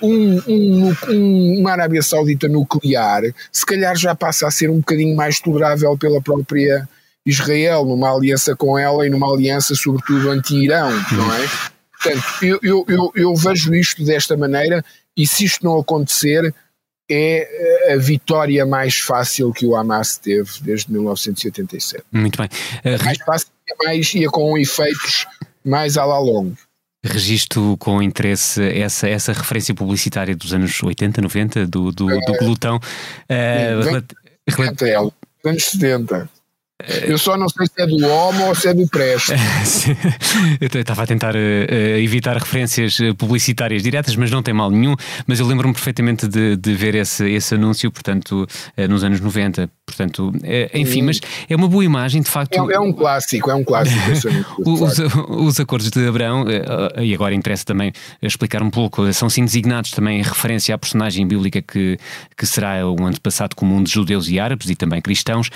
Uh, 0.00 0.06
um, 0.06 0.42
um, 0.46 0.96
um, 1.08 1.60
uma 1.60 1.72
Arábia 1.72 2.02
Saudita 2.02 2.48
nuclear, 2.48 3.22
se 3.50 3.66
calhar 3.66 3.96
já 3.96 4.14
passa 4.14 4.46
a 4.46 4.50
ser 4.50 4.70
um 4.70 4.78
bocadinho 4.78 5.16
mais 5.16 5.40
tolerável 5.40 5.96
pela 5.98 6.20
própria 6.20 6.88
Israel, 7.24 7.84
numa 7.84 8.14
aliança 8.14 8.56
com 8.56 8.78
ela 8.78 9.06
e 9.06 9.10
numa 9.10 9.32
aliança, 9.32 9.74
sobretudo, 9.74 10.30
anti-Irão, 10.30 10.90
não 11.12 11.34
é? 11.34 11.48
Portanto, 12.02 12.24
eu, 12.42 12.58
eu, 12.62 12.84
eu, 12.88 13.12
eu 13.14 13.34
vejo 13.36 13.72
isto 13.74 14.04
desta 14.04 14.36
maneira 14.36 14.84
e 15.16 15.26
se 15.26 15.44
isto 15.44 15.64
não 15.64 15.78
acontecer, 15.78 16.52
é 17.12 17.92
a 17.92 17.96
vitória 17.96 18.64
mais 18.64 18.98
fácil 18.98 19.52
que 19.52 19.66
o 19.66 19.76
Hamas 19.76 20.16
teve 20.16 20.50
desde 20.62 20.90
1987. 20.90 22.04
Muito 22.10 22.38
bem. 22.38 22.48
Uh, 22.84 23.04
mais 23.04 23.18
fácil 23.18 23.48
e 23.68 23.84
mais, 23.84 24.14
ia 24.14 24.28
com 24.28 24.56
efeitos 24.56 25.26
mais 25.64 25.96
à 25.96 26.04
la 26.04 26.18
longue. 26.18 26.56
Registro 27.04 27.76
com 27.78 28.00
interesse 28.00 28.62
essa, 28.62 29.08
essa 29.08 29.32
referência 29.32 29.74
publicitária 29.74 30.36
dos 30.36 30.54
anos 30.54 30.82
80, 30.82 31.20
90, 31.20 31.66
do, 31.66 31.90
do, 31.90 32.06
do 32.06 32.32
glutão. 32.38 32.76
Uh, 32.76 32.80
é, 33.28 33.72
anos 35.44 35.64
70. 35.64 36.28
Eu 37.06 37.18
só 37.18 37.36
não 37.36 37.48
sei 37.48 37.66
se 37.66 37.82
é 37.82 37.86
do 37.86 38.04
Homo 38.04 38.46
ou 38.48 38.54
se 38.54 38.68
é 38.68 38.74
do 38.74 38.86
Presto. 38.88 39.32
eu 40.60 40.80
estava 40.80 41.02
a 41.02 41.06
tentar 41.06 41.34
uh, 41.34 41.38
evitar 41.98 42.36
referências 42.36 42.98
eh, 43.00 43.12
publicitárias 43.12 43.82
diretas, 43.82 44.16
mas 44.16 44.30
não 44.30 44.42
tem 44.42 44.52
mal 44.52 44.70
nenhum. 44.70 44.94
Mas 45.26 45.40
eu 45.40 45.46
lembro-me 45.46 45.74
perfeitamente 45.74 46.26
de, 46.26 46.56
de, 46.56 46.74
ver 46.74 46.94
esse, 46.94 47.28
esse 47.30 47.54
anúncio, 47.54 47.90
portanto, 47.90 48.46
uh, 48.76 48.88
nos 48.88 49.04
anos 49.04 49.20
90. 49.20 49.70
Portanto, 49.94 50.28
uh, 50.28 50.78
enfim, 50.78 51.02
mas 51.02 51.20
é 51.48 51.56
uma 51.56 51.68
boa 51.68 51.84
imagem, 51.84 52.22
de 52.22 52.30
facto. 52.30 52.70
É, 52.70 52.74
é 52.74 52.80
um 52.80 52.92
clássico, 52.92 53.50
é 53.50 53.54
um 53.54 53.64
clássico. 53.64 54.00
os, 54.64 54.98
os, 55.28 55.60
acordos 55.60 55.90
de 55.90 56.06
Abraão, 56.06 56.44
e 57.00 57.14
agora 57.14 57.34
interessa 57.34 57.64
também 57.64 57.92
explicar 58.20 58.62
um 58.62 58.70
pouco, 58.70 59.12
são 59.12 59.28
sim 59.28 59.44
designados 59.44 59.90
também 59.90 60.20
em 60.20 60.22
referência 60.22 60.74
à 60.74 60.78
personagem 60.78 61.26
bíblica 61.26 61.60
que, 61.62 61.98
que 62.36 62.46
será 62.46 62.86
o 62.86 63.04
antepassado 63.04 63.54
comum 63.54 63.82
de 63.82 63.90
judeus 63.90 64.28
e 64.28 64.38
árabes 64.38 64.70
e 64.70 64.74
também 64.74 65.00
cristãos. 65.00 65.50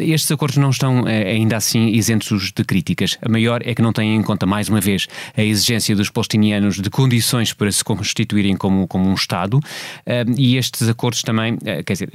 estes 0.00 0.30
acordos 0.30 0.56
não 0.56 0.70
estão 0.70 1.06
eh, 1.06 1.32
ainda 1.32 1.56
assim 1.56 1.88
isentos 1.88 2.52
de 2.52 2.64
críticas. 2.64 3.18
A 3.22 3.28
maior 3.28 3.60
é 3.64 3.74
que 3.74 3.82
não 3.82 3.92
têm 3.92 4.16
em 4.16 4.22
conta, 4.22 4.46
mais 4.46 4.68
uma 4.68 4.80
vez, 4.80 5.06
a 5.36 5.42
exigência 5.42 5.94
dos 5.94 6.10
palestinianos 6.10 6.80
de 6.80 6.90
condições 6.90 7.52
para 7.52 7.70
se 7.70 7.82
constituírem 7.82 8.56
como, 8.56 8.86
como 8.86 9.08
um 9.08 9.14
Estado 9.14 9.60
eh, 10.06 10.24
e 10.36 10.56
estes 10.56 10.88
acordos 10.88 11.22
também, 11.22 11.58
eh, 11.64 11.82
quer 11.82 11.92
dizer, 11.94 12.10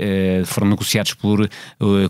foram 0.45 0.69
negociados 0.69 1.13
por 1.13 1.49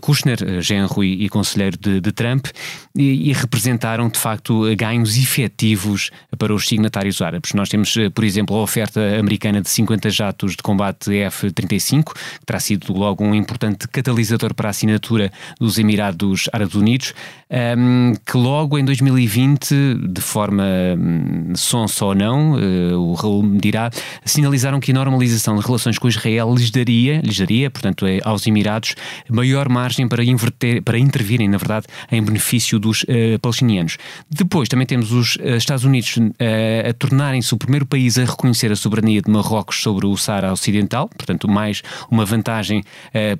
Kushner, 0.00 0.60
genro 0.60 1.02
e, 1.02 1.24
e 1.24 1.28
conselheiro 1.28 1.76
de, 1.78 2.00
de 2.00 2.12
Trump 2.12 2.46
e, 2.94 3.30
e, 3.30 3.32
representaram 3.32 4.08
de 4.08 4.18
facto 4.18 4.62
ganhos 4.76 5.16
efetivos 5.16 6.10
para 6.38 6.54
os 6.54 6.66
signatários 6.66 7.20
árabes. 7.22 7.52
Nós 7.54 7.68
temos, 7.68 7.94
por 8.14 8.24
exemplo, 8.24 8.56
a 8.56 8.62
oferta 8.62 9.00
americana 9.18 9.60
de 9.60 9.68
50 9.68 10.10
jatos 10.10 10.52
de 10.52 10.62
combate 10.62 11.16
F-35, 11.16 12.12
que 12.12 12.46
terá 12.46 12.60
sido 12.60 12.92
logo 12.92 13.24
um 13.24 13.34
importante 13.34 13.88
catalisador 13.88 14.54
para 14.54 14.68
a 14.68 14.70
assinatura 14.70 15.32
dos 15.58 15.78
Emirados 15.78 16.20
dos 16.20 16.48
Árabes 16.52 16.74
Unidos, 16.74 17.14
um, 17.50 18.12
que 18.24 18.36
logo 18.36 18.78
em 18.78 18.84
2020, 18.84 19.74
de 20.08 20.20
forma 20.20 20.64
um, 20.96 21.54
sonsa 21.56 22.04
ou 22.04 22.14
não, 22.14 22.52
uh, 22.52 22.98
o 22.98 23.14
Raul 23.14 23.42
me 23.42 23.58
dirá, 23.58 23.90
sinalizaram 24.24 24.78
que 24.78 24.92
a 24.92 24.94
normalização 24.94 25.56
de 25.56 25.64
relações 25.64 25.98
com 25.98 26.08
Israel 26.08 26.54
lhes 26.54 26.70
daria, 26.70 27.20
lhes 27.20 27.38
daria 27.38 27.70
portanto, 27.70 28.06
eh, 28.06 28.20
aos 28.22 28.46
Emirados, 28.46 28.94
maior 29.32 29.68
margem 29.68 30.08
para, 30.08 30.24
inverter, 30.24 30.82
para 30.82 30.98
intervirem, 30.98 31.48
na 31.48 31.58
verdade, 31.58 31.86
em 32.10 32.22
benefício 32.22 32.78
dos 32.78 33.02
uh, 33.02 33.38
palestinianos. 33.40 33.96
Depois 34.28 34.68
também 34.68 34.86
temos 34.86 35.12
os 35.12 35.36
uh, 35.36 35.56
Estados 35.56 35.84
Unidos 35.84 36.16
uh, 36.16 36.88
a 36.88 36.92
tornarem-se 36.92 37.52
o 37.54 37.56
primeiro 37.56 37.86
país 37.86 38.18
a 38.18 38.24
reconhecer 38.24 38.70
a 38.72 38.76
soberania 38.76 39.22
de 39.22 39.30
Marrocos 39.30 39.82
sobre 39.82 40.06
o 40.06 40.16
Saara 40.16 40.52
Ocidental, 40.52 41.08
portanto, 41.08 41.48
mais 41.48 41.82
uma 42.10 42.24
vantagem 42.24 42.82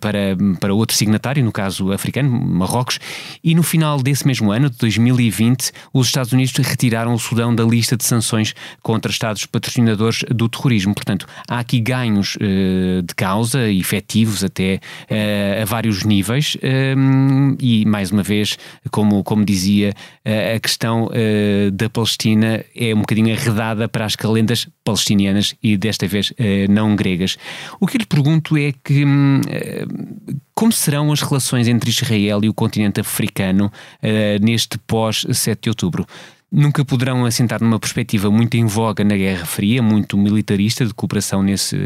para, 0.01 0.37
para 0.61 0.75
outro 0.75 0.97
signatário, 0.97 1.45
no 1.45 1.53
caso 1.53 1.93
africano, 1.93 2.31
Marrocos, 2.31 2.99
e 3.43 3.55
no 3.55 3.63
final 3.63 4.01
desse 4.03 4.27
mesmo 4.27 4.51
ano, 4.51 4.71
de 4.71 4.77
2020, 4.79 5.73
os 5.93 6.07
Estados 6.07 6.33
Unidos 6.33 6.53
retiraram 6.57 7.15
o 7.15 7.19
Sudão 7.19 7.55
da 7.55 7.65
lista 7.65 7.97
de 7.97 8.05
sanções 8.05 8.55
contra 8.83 9.11
Estados 9.11 9.47
patrocinadores 9.47 10.25
do 10.31 10.49
terrorismo. 10.49 10.95
Portanto, 10.95 11.27
há 11.49 11.59
aqui 11.59 11.81
ganhos 11.81 12.37
de 12.41 13.15
causa, 13.15 13.71
efetivos 13.71 14.45
até 14.45 14.81
a 15.61 15.65
níveis, 16.05 16.57
e 17.59 17.85
mais 17.87 18.11
uma 18.11 18.23
vez, 18.23 18.59
como, 18.91 19.23
como 19.23 19.45
dizia, 19.45 19.95
a 20.25 20.59
questão 20.61 21.07
uh, 21.07 21.71
da 21.71 21.89
Palestina 21.89 22.65
é 22.75 22.95
um 22.95 23.01
bocadinho 23.01 23.35
arredada 23.35 23.89
para 23.89 24.05
as 24.05 24.17
calendas 24.17 24.69
palestinianas 24.85 25.55
e 25.63 25.77
desta 25.77 26.07
vez 26.07 26.31
uh, 26.31 26.35
não 26.69 26.95
gregas. 26.95 27.37
O 27.79 27.87
que 27.87 27.99
lhe 27.99 28.07
pergunto 28.07 28.57
é 28.57 28.73
que 28.85 29.05
uh, 29.05 30.41
como 30.55 30.73
serão 30.73 31.11
as 31.13 31.23
relações 31.23 31.69
entre 31.69 31.91
Israel 31.91 32.41
e 32.43 32.49
o 32.49 32.55
continente 32.55 33.01
africano 33.01 33.73
neste 34.43 34.77
pós-7 34.77 35.59
de 35.63 35.69
outubro? 35.71 36.07
Nunca 36.53 36.85
poderão 36.85 37.25
assentar 37.25 37.63
numa 37.63 37.79
perspectiva 37.79 38.31
muito 38.31 38.57
em 38.57 38.67
voga 38.67 39.05
na 39.05 39.17
Guerra 39.17 39.47
Fria, 39.47 39.81
muito 39.83 40.19
militarista, 40.19 40.85
de 40.85 40.93
cooperação 40.93 41.43
nesse, 41.43 41.77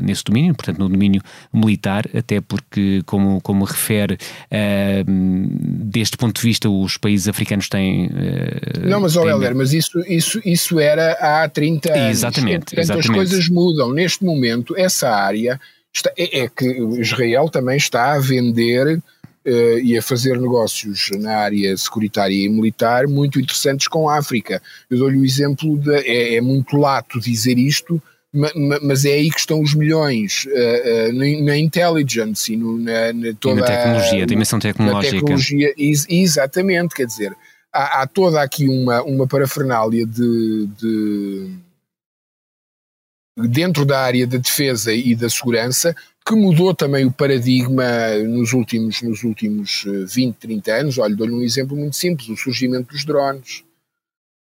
nesse 0.00 0.22
domínio, 0.22 0.54
portanto, 0.54 0.78
no 0.78 0.88
domínio 0.88 1.20
militar, 1.52 2.08
até 2.14 2.40
porque, 2.40 3.02
como, 3.04 3.40
como 3.40 3.64
refere, 3.64 4.14
uh, 4.14 5.04
deste 5.06 6.16
ponto 6.16 6.40
de 6.40 6.46
vista, 6.46 6.70
os 6.70 6.96
países 6.96 7.26
africanos 7.26 7.68
têm. 7.68 8.06
Uh, 8.06 8.88
Não, 8.88 9.00
mas, 9.00 9.16
olha, 9.16 9.30
Helder, 9.30 9.56
mas 9.56 9.72
isso, 9.72 9.98
isso, 10.06 10.40
isso 10.44 10.78
era 10.78 11.12
há 11.20 11.48
30 11.48 11.92
anos. 11.92 12.10
Exatamente. 12.10 12.64
Portanto, 12.66 12.78
exatamente. 12.78 13.10
as 13.10 13.16
coisas 13.16 13.48
mudam. 13.48 13.92
Neste 13.92 14.24
momento, 14.24 14.74
essa 14.76 15.10
área. 15.10 15.60
Está, 15.94 16.10
é, 16.16 16.44
é 16.44 16.48
que 16.48 16.64
Israel 16.98 17.50
também 17.50 17.76
está 17.76 18.14
a 18.14 18.18
vender 18.18 19.02
uh, 19.46 19.78
e 19.78 19.96
a 19.96 20.02
fazer 20.02 20.40
negócios 20.40 21.10
na 21.18 21.36
área 21.36 21.76
securitária 21.76 22.34
e 22.34 22.48
militar 22.48 23.06
muito 23.06 23.40
interessantes 23.40 23.88
com 23.88 24.08
a 24.08 24.18
África. 24.18 24.62
Eu 24.90 24.98
dou-lhe 24.98 25.18
o 25.18 25.24
exemplo 25.24 25.78
de. 25.78 25.94
É, 25.94 26.36
é, 26.36 26.40
muito 26.40 26.76
lato 26.76 27.20
dizer 27.20 27.58
isto, 27.58 28.00
mas 28.82 29.04
é 29.04 29.12
aí 29.12 29.30
que 29.30 29.38
estão 29.38 29.60
os 29.60 29.74
milhões 29.74 30.46
uh, 30.46 31.10
uh, 31.10 31.44
na 31.44 31.56
intelligence 31.56 32.52
e 32.52 32.56
no, 32.56 32.78
na, 32.78 33.12
na, 33.12 33.32
toda 33.38 33.58
e 33.58 33.60
na 33.60 33.66
tecnologia, 33.66 34.22
a 34.22 34.26
dimensão 34.26 34.58
tecnológica. 34.58 35.16
Tecnologia, 35.16 35.74
ex 35.76 36.06
exatamente, 36.08 36.94
quer 36.94 37.06
dizer, 37.06 37.36
há, 37.72 38.02
há, 38.02 38.06
toda 38.06 38.42
aqui 38.42 38.68
uma, 38.68 39.02
uma 39.02 39.26
parafernália 39.26 40.06
de, 40.06 40.66
de 40.78 41.50
dentro 43.48 43.84
da 43.84 44.00
área 44.00 44.26
da 44.26 44.38
defesa 44.38 44.92
e 44.92 45.14
da 45.14 45.28
segurança 45.28 45.94
que 46.24 46.34
mudou 46.34 46.74
também 46.74 47.04
o 47.04 47.12
paradigma 47.12 47.84
nos 48.28 48.52
últimos, 48.52 49.02
nos 49.02 49.24
últimos 49.24 49.84
20, 49.84 50.34
eh, 50.34 50.38
30 50.40 50.72
anos. 50.72 50.98
Olha, 50.98 51.14
dou-lhe 51.14 51.32
um 51.32 51.42
exemplo 51.42 51.76
muito 51.76 51.96
simples: 51.96 52.28
o 52.28 52.36
surgimento 52.36 52.92
dos 52.92 53.04
drones. 53.04 53.64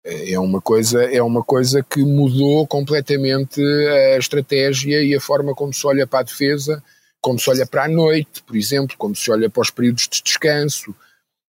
Eh, 0.03 0.33
é 0.33 0.39
uma, 0.39 0.61
coisa, 0.61 1.03
é 1.03 1.21
uma 1.21 1.43
coisa 1.43 1.83
que 1.83 2.03
mudou 2.03 2.65
completamente 2.65 3.61
a 3.61 4.17
estratégia 4.17 5.03
e 5.03 5.15
a 5.15 5.21
forma 5.21 5.53
como 5.53 5.73
se 5.73 5.85
olha 5.85 6.07
para 6.07 6.21
a 6.21 6.23
defesa, 6.23 6.83
como 7.21 7.39
se 7.39 7.49
olha 7.49 7.65
para 7.65 7.85
a 7.85 7.89
noite, 7.89 8.41
por 8.43 8.55
exemplo, 8.55 8.95
como 8.97 9.15
se 9.15 9.29
olha 9.31 9.49
para 9.49 9.61
os 9.61 9.69
períodos 9.69 10.07
de 10.07 10.23
descanso, 10.23 10.95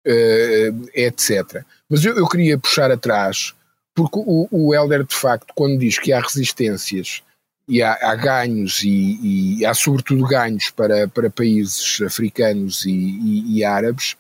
eh, 0.07 0.73
etc. 0.95 1.65
Mas 1.89 2.05
eu, 2.05 2.17
eu 2.17 2.27
queria 2.29 2.59
puxar 2.59 2.91
atrás, 2.91 3.55
porque 3.95 4.19
o, 4.19 4.49
o 4.51 4.75
Helder, 4.75 5.05
de 5.05 5.15
facto, 5.15 5.53
quando 5.55 5.79
diz 5.79 5.99
que 5.99 6.13
há 6.13 6.21
resistências 6.21 7.23
e 7.69 7.83
há, 7.83 7.93
há 8.03 8.15
ganhos 8.15 8.83
e, 8.83 9.59
e, 9.59 9.67
há 9.67 9.73
sobretudo 9.73 10.27
ganhos 10.27 10.71
para, 10.71 11.09
para 11.09 11.31
países 11.31 12.01
africanos 12.03 12.85
e, 12.85 12.91
e, 12.91 13.59
e, 13.59 13.65
árabes, 13.65 14.17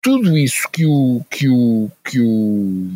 tudo 0.00 0.38
isso 0.38 0.68
que 0.70 0.86
o, 0.86 1.24
que 1.28 1.48
o, 1.48 1.90
que 2.04 2.20
o 2.20 2.90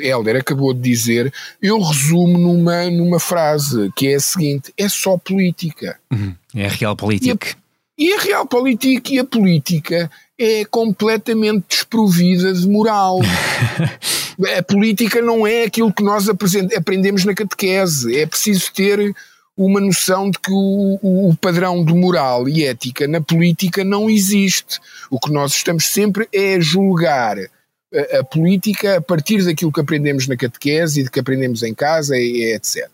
Helder 0.00 0.36
acabou 0.36 0.72
de 0.74 0.80
dizer, 0.80 1.32
eu 1.60 1.80
resumo 1.80 2.38
numa, 2.38 2.90
numa 2.90 3.20
frase 3.20 3.90
que 3.94 4.08
é 4.08 4.14
a 4.14 4.20
seguinte: 4.20 4.72
é 4.76 4.88
só 4.88 5.16
política. 5.16 5.98
Uhum. 6.10 6.34
É 6.54 6.66
a 6.66 6.70
real 6.70 6.96
política. 6.96 7.56
E 7.98 8.12
a, 8.12 8.12
e 8.12 8.14
a 8.14 8.20
real 8.20 8.46
política 8.46 9.12
e 9.12 9.18
a 9.18 9.24
política 9.24 10.10
é 10.38 10.64
completamente 10.64 11.66
desprovida 11.68 12.52
de 12.52 12.66
moral. 12.68 13.20
a 14.58 14.62
política 14.62 15.20
não 15.20 15.46
é 15.46 15.64
aquilo 15.64 15.92
que 15.92 16.02
nós 16.02 16.28
aprendemos 16.28 17.24
na 17.24 17.34
catequese. 17.34 18.18
É 18.18 18.26
preciso 18.26 18.72
ter 18.72 19.14
uma 19.56 19.80
noção 19.80 20.30
de 20.30 20.38
que 20.38 20.50
o, 20.50 20.98
o, 21.02 21.36
padrão 21.36 21.84
de 21.84 21.94
moral 21.94 22.48
e 22.48 22.64
ética 22.64 23.06
na 23.06 23.20
política 23.20 23.84
não 23.84 24.10
existe. 24.10 24.80
O 25.10 25.18
que 25.20 25.32
nós 25.32 25.52
estamos 25.52 25.86
sempre 25.86 26.28
é 26.32 26.60
julgar 26.60 27.38
a, 27.38 28.18
a 28.18 28.24
política 28.24 28.96
a 28.96 29.00
partir 29.00 29.44
daquilo 29.44 29.72
que 29.72 29.80
aprendemos 29.80 30.26
na 30.26 30.36
catequese 30.36 31.00
e 31.00 31.04
de 31.04 31.10
que 31.10 31.20
aprendemos 31.20 31.62
em 31.62 31.72
casa, 31.72 32.16
e, 32.18 32.52
etc. 32.52 32.90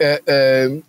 Uh, 0.00 0.76
uh, 0.78 0.84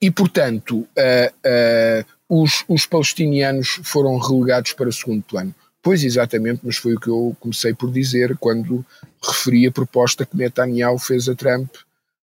e, 0.00 0.10
portanto, 0.10 0.86
uh, 0.96 2.04
os, 2.28 2.64
os 2.68 2.86
palestinianos 2.86 3.80
foram 3.82 4.18
relegados 4.18 4.72
para 4.72 4.90
segundo 4.92 5.22
plano. 5.22 5.54
Pois, 5.84 6.02
exatamente, 6.02 6.62
mas 6.64 6.78
foi 6.78 6.94
o 6.94 6.98
que 6.98 7.08
eu 7.08 7.36
comecei 7.38 7.74
por 7.74 7.92
dizer 7.92 8.38
quando 8.38 8.82
referi 9.22 9.66
a 9.66 9.70
proposta 9.70 10.24
que 10.24 10.34
Netanyahu 10.34 10.98
fez 10.98 11.28
a 11.28 11.34
Trump 11.34 11.68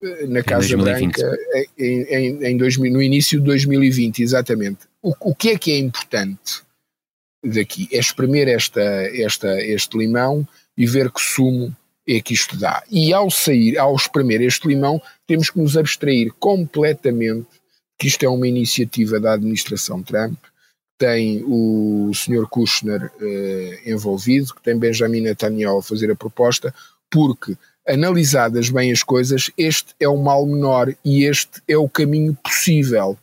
eh, 0.01 0.25
na 0.25 0.41
Casa 0.41 0.75
Branca 0.75 1.37
em, 1.77 2.01
em, 2.01 2.45
em 2.45 2.57
dois, 2.57 2.77
no 2.77 2.99
início 2.99 3.39
de 3.39 3.45
2020, 3.45 4.23
exatamente. 4.23 4.79
O, 5.03 5.13
o 5.29 5.35
que 5.35 5.49
é 5.49 5.57
que 5.59 5.71
é 5.71 5.77
importante 5.77 6.63
daqui? 7.43 7.87
É 7.91 7.99
espremer 7.99 8.47
esta, 8.47 8.81
esta, 8.81 9.61
este 9.61 9.99
limão 9.99 10.47
e 10.75 10.87
ver 10.87 11.11
que 11.11 11.21
sumo 11.21 11.75
é 12.07 12.19
que 12.19 12.33
isto 12.33 12.57
dá. 12.57 12.81
E 12.89 13.13
ao 13.13 13.29
sair, 13.29 13.77
ao 13.77 13.95
espremer 13.95 14.41
este 14.41 14.67
limão, 14.67 14.99
temos 15.27 15.51
que 15.51 15.59
nos 15.59 15.77
abstrair 15.77 16.33
completamente 16.39 17.45
que 17.99 18.07
isto 18.07 18.23
é 18.23 18.27
uma 18.29 18.47
iniciativa 18.47 19.19
da 19.19 19.33
administração 19.33 20.01
Trump, 20.01 20.39
tem 20.97 21.43
o 21.45 22.11
Sr. 22.13 22.47
Kushner 22.49 23.11
eh, 23.19 23.81
envolvido, 23.85 24.53
que 24.53 24.61
tem 24.61 24.77
Benjamin 24.77 25.21
Netanyahu 25.21 25.79
a 25.79 25.83
fazer 25.83 26.11
a 26.11 26.15
proposta, 26.15 26.73
porque, 27.09 27.57
analisadas 27.87 28.69
bem 28.69 28.91
as 28.91 29.03
coisas, 29.03 29.51
este 29.57 29.93
é 29.99 30.07
o 30.07 30.17
mal 30.17 30.45
menor 30.45 30.93
e 31.03 31.25
este 31.25 31.61
é 31.67 31.77
o 31.77 31.89
caminho 31.89 32.37
possível. 32.43 33.17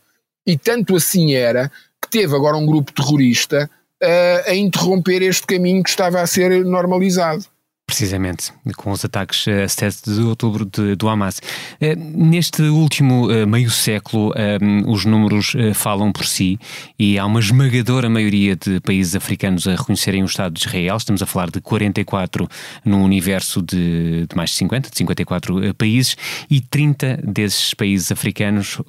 E 0.45 0.57
tanto 0.57 0.95
assim 0.95 1.33
era 1.33 1.71
que 2.01 2.09
teve 2.09 2.35
agora 2.35 2.57
um 2.57 2.65
grupo 2.65 2.91
terrorista 2.91 3.69
eh, 4.01 4.43
a 4.47 4.55
interromper 4.55 5.21
este 5.21 5.45
caminho 5.45 5.83
que 5.83 5.89
estava 5.89 6.21
a 6.21 6.27
ser 6.27 6.65
normalizado. 6.65 7.45
Precisamente, 7.91 8.53
com 8.77 8.89
os 8.91 9.03
ataques 9.03 9.45
a 9.49 9.67
7 9.67 10.09
de 10.09 10.21
outubro 10.21 10.63
de, 10.63 10.95
do 10.95 11.09
Hamas. 11.09 11.41
Eh, 11.81 11.93
neste 11.93 12.61
último 12.61 13.29
eh, 13.29 13.45
meio 13.45 13.69
século, 13.69 14.31
eh, 14.33 14.57
os 14.87 15.03
números 15.03 15.51
falam 15.73 16.09
por 16.09 16.25
si 16.25 16.57
e 16.97 17.19
há 17.19 17.25
uma 17.25 17.41
esmagadora 17.41 18.09
maioria 18.09 18.55
de 18.55 18.79
países 18.79 19.13
africanos 19.13 19.67
a 19.67 19.75
reconhecerem 19.75 20.23
o 20.23 20.25
Estado 20.25 20.53
de 20.53 20.61
Israel. 20.61 20.95
Estamos 20.95 21.21
a 21.21 21.25
falar 21.25 21.51
de 21.51 21.59
44 21.59 22.47
no 22.85 23.03
universo 23.03 23.61
de, 23.61 24.25
de 24.25 24.35
mais 24.37 24.51
de 24.51 24.55
50, 24.55 24.89
de 24.89 24.97
54 24.97 25.75
países, 25.75 26.15
e 26.49 26.61
30 26.61 27.19
desses 27.25 27.73
países 27.73 28.09
africanos 28.09 28.79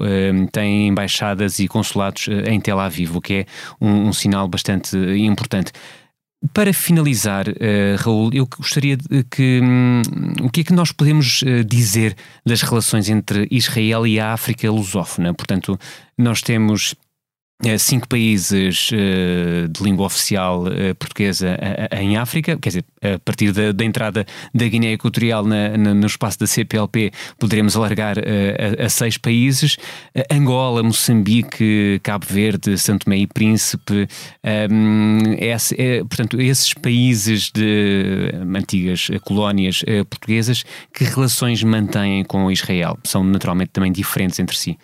têm 0.52 0.86
embaixadas 0.86 1.58
e 1.58 1.66
consulados 1.66 2.28
em 2.46 2.60
Tel 2.60 2.78
Aviv, 2.78 3.16
o 3.16 3.20
que 3.20 3.34
é 3.34 3.46
um, 3.80 4.06
um 4.08 4.12
sinal 4.12 4.46
bastante 4.46 4.96
importante. 4.96 5.72
Para 6.52 6.74
finalizar, 6.74 7.48
uh, 7.48 7.96
Raul, 7.98 8.30
eu 8.32 8.46
gostaria 8.46 8.96
de 8.96 9.22
que. 9.24 9.60
Um, 9.62 10.02
o 10.42 10.50
que 10.50 10.62
é 10.62 10.64
que 10.64 10.72
nós 10.72 10.90
podemos 10.90 11.42
uh, 11.42 11.64
dizer 11.64 12.16
das 12.44 12.62
relações 12.62 13.08
entre 13.08 13.46
Israel 13.48 14.04
e 14.06 14.18
a 14.18 14.32
África 14.32 14.68
lusófona? 14.70 15.32
Portanto, 15.32 15.78
nós 16.18 16.42
temos 16.42 16.96
cinco 17.78 18.08
países 18.08 18.90
uh, 18.90 19.68
de 19.68 19.82
língua 19.82 20.06
oficial 20.06 20.64
uh, 20.64 20.94
portuguesa 20.96 21.56
em 21.92 22.16
África, 22.16 22.56
quer 22.56 22.68
dizer, 22.68 22.84
a 23.02 23.18
partir 23.18 23.52
da, 23.52 23.72
da 23.72 23.84
entrada 23.84 24.26
da 24.52 24.66
Guiné 24.66 24.92
Equatorial 24.92 25.44
na, 25.44 25.76
na, 25.76 25.94
no 25.94 26.06
espaço 26.06 26.38
da 26.40 26.46
CPLP, 26.46 27.12
poderemos 27.38 27.76
alargar 27.76 28.16
a, 28.18 28.84
a, 28.84 28.88
seis 28.88 29.16
países: 29.16 29.76
Angola, 30.30 30.82
Moçambique, 30.82 32.00
Cabo 32.02 32.26
Verde, 32.28 32.76
Santo 32.78 33.04
Tomé 33.04 33.18
e 33.18 33.26
Príncipe. 33.26 34.08
Um, 34.70 35.34
esse, 35.38 35.80
é, 35.80 35.98
portanto, 36.00 36.40
esses 36.40 36.74
países 36.74 37.50
de 37.50 38.32
antigas 38.56 39.08
colónias 39.24 39.84
portuguesas, 40.10 40.64
que 40.92 41.04
relações 41.04 41.62
mantêm 41.62 42.24
com 42.24 42.50
Israel? 42.50 42.98
São 43.04 43.22
naturalmente 43.24 43.70
também 43.70 43.92
diferentes 43.92 44.38
entre 44.38 44.56
si. 44.56 44.76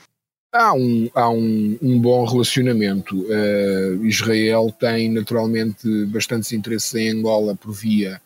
Há 0.51 0.73
um, 0.73 1.11
há 1.15 1.29
um, 1.29 1.79
um 1.83 2.01
bom 2.01 2.25
relacionamento. 2.25 3.21
Uh, 3.23 4.05
Israel 4.07 4.75
tem 4.79 5.11
naturalmente 5.11 6.07
bastantes 6.07 6.53
interesses 6.53 6.95
em 6.95 7.11
Angola 7.11 7.55
por 7.55 7.73
via 7.73 8.19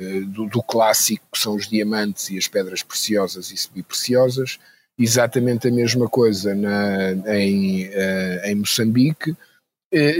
uh, 0.00 0.24
do, 0.26 0.46
do, 0.46 0.60
clássico, 0.60 1.24
que 1.32 1.38
são 1.38 1.54
os 1.54 1.68
diamantes 1.68 2.30
e 2.30 2.38
as 2.38 2.48
pedras 2.48 2.82
preciosas 2.82 3.52
e 3.52 3.56
semi-preciosas. 3.56 4.58
Exatamente 4.98 5.68
a 5.68 5.70
mesma 5.70 6.08
coisa 6.08 6.52
na, 6.52 7.12
em, 7.36 7.86
uh, 7.86 8.46
em 8.46 8.56
Moçambique. 8.56 9.36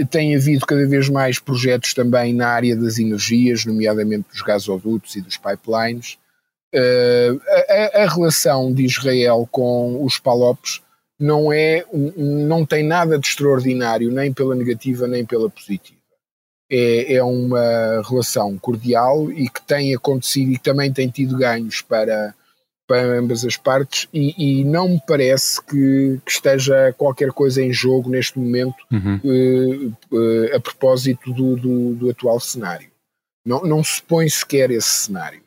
tem 0.09 0.37
havido 0.37 0.65
cada 0.65 0.87
vez 0.87 1.09
mais 1.09 1.39
projetos 1.39 1.93
também 1.93 2.33
na 2.33 2.47
área 2.47 2.73
das 2.73 2.99
energias, 2.99 3.65
nomeadamente 3.65 4.29
dos 4.31 4.41
gasodutos 4.41 5.17
e 5.17 5.21
dos 5.21 5.35
pipelines. 5.35 6.17
A, 6.73 7.99
a, 7.99 8.03
a 8.03 8.09
relação 8.09 8.73
de 8.73 8.85
Israel 8.85 9.45
com 9.51 10.05
os 10.05 10.17
Palopes 10.17 10.81
não 11.19 11.51
é, 11.51 11.85
não 12.15 12.65
tem 12.65 12.83
nada 12.83 13.19
de 13.19 13.27
extraordinário, 13.27 14.11
nem 14.11 14.31
pela 14.31 14.55
negativa 14.55 15.07
nem 15.07 15.25
pela 15.25 15.49
positiva. 15.49 15.99
É, 16.71 17.15
é 17.15 17.23
uma 17.23 18.01
relação 18.07 18.57
cordial 18.57 19.31
e 19.31 19.49
que 19.49 19.61
tem 19.65 19.93
acontecido 19.93 20.51
e 20.51 20.57
que 20.57 20.63
também 20.63 20.93
tem 20.93 21.09
tido 21.09 21.35
ganhos 21.35 21.81
para, 21.81 22.33
para 22.87 23.01
ambas 23.17 23.43
as 23.43 23.57
partes 23.57 24.07
e, 24.13 24.61
e 24.61 24.63
não 24.63 24.89
me 24.89 25.01
parece 25.05 25.59
que, 25.63 26.21
que, 26.23 26.31
esteja 26.31 26.93
qualquer 26.95 27.31
coisa 27.31 27.61
em 27.61 27.73
jogo 27.73 28.09
neste 28.09 28.37
momento 28.37 28.77
uhum. 28.91 29.19
uh, 29.23 30.15
uh, 30.15 30.55
a 30.55 30.59
propósito 30.59 31.33
do, 31.33 31.55
do, 31.55 31.95
do, 31.95 32.09
atual 32.11 32.39
cenário. 32.39 32.89
Não, 33.43 33.61
não 33.63 33.83
se 33.83 34.01
põe 34.03 34.29
sequer 34.29 34.69
esse 34.69 34.89
cenário. 34.89 35.41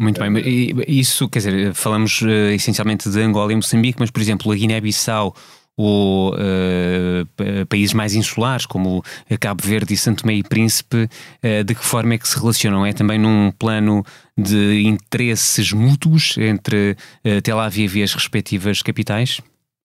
Muito 0.00 0.18
bem, 0.18 0.34
e 0.38 0.98
isso, 0.98 1.28
quer 1.28 1.40
dizer, 1.40 1.74
falamos 1.74 2.22
uh, 2.22 2.50
essencialmente 2.54 3.10
de 3.10 3.20
Angola 3.20 3.52
e 3.52 3.54
Moçambique, 3.56 3.98
mas, 4.00 4.10
por 4.10 4.22
exemplo, 4.22 4.50
a 4.50 4.56
Guiné-Bissau 4.56 5.36
ou 5.76 6.32
uh, 6.32 7.66
países 7.68 7.92
mais 7.92 8.14
insulares, 8.14 8.64
como 8.64 9.04
Cabo 9.38 9.62
Verde 9.62 9.92
e 9.92 9.98
Santo 9.98 10.26
Meio 10.26 10.38
e 10.38 10.42
Príncipe, 10.42 11.06
uh, 11.44 11.62
de 11.62 11.74
que 11.74 11.84
forma 11.84 12.14
é 12.14 12.18
que 12.18 12.26
se 12.26 12.38
relacionam? 12.38 12.86
É 12.86 12.94
também 12.94 13.18
num 13.18 13.52
plano 13.52 14.02
de 14.38 14.84
interesses 14.86 15.70
mútuos 15.70 16.34
entre 16.38 16.96
Tel 17.42 17.60
Aviv 17.60 17.96
e 17.96 18.02
as 18.02 18.14
respectivas 18.14 18.80
capitais? 18.80 19.42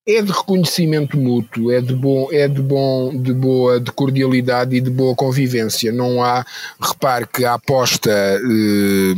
É 0.07 0.21
de 0.21 0.31
reconhecimento 0.31 1.17
mútuo, 1.17 1.71
é 1.71 1.81
de 1.81 1.93
bom, 1.93 2.29
é 2.31 2.47
de 2.47 2.61
bom, 2.61 3.09
de 3.09 3.33
boa, 3.33 3.79
de 3.79 3.91
cordialidade 3.91 4.75
e 4.75 4.79
de 4.79 4.89
boa 4.91 5.15
convivência. 5.15 5.91
Não 5.91 6.23
há, 6.23 6.45
repare 6.79 7.25
que 7.25 7.43
a 7.43 7.55
aposta 7.55 8.11
eh, 8.11 9.15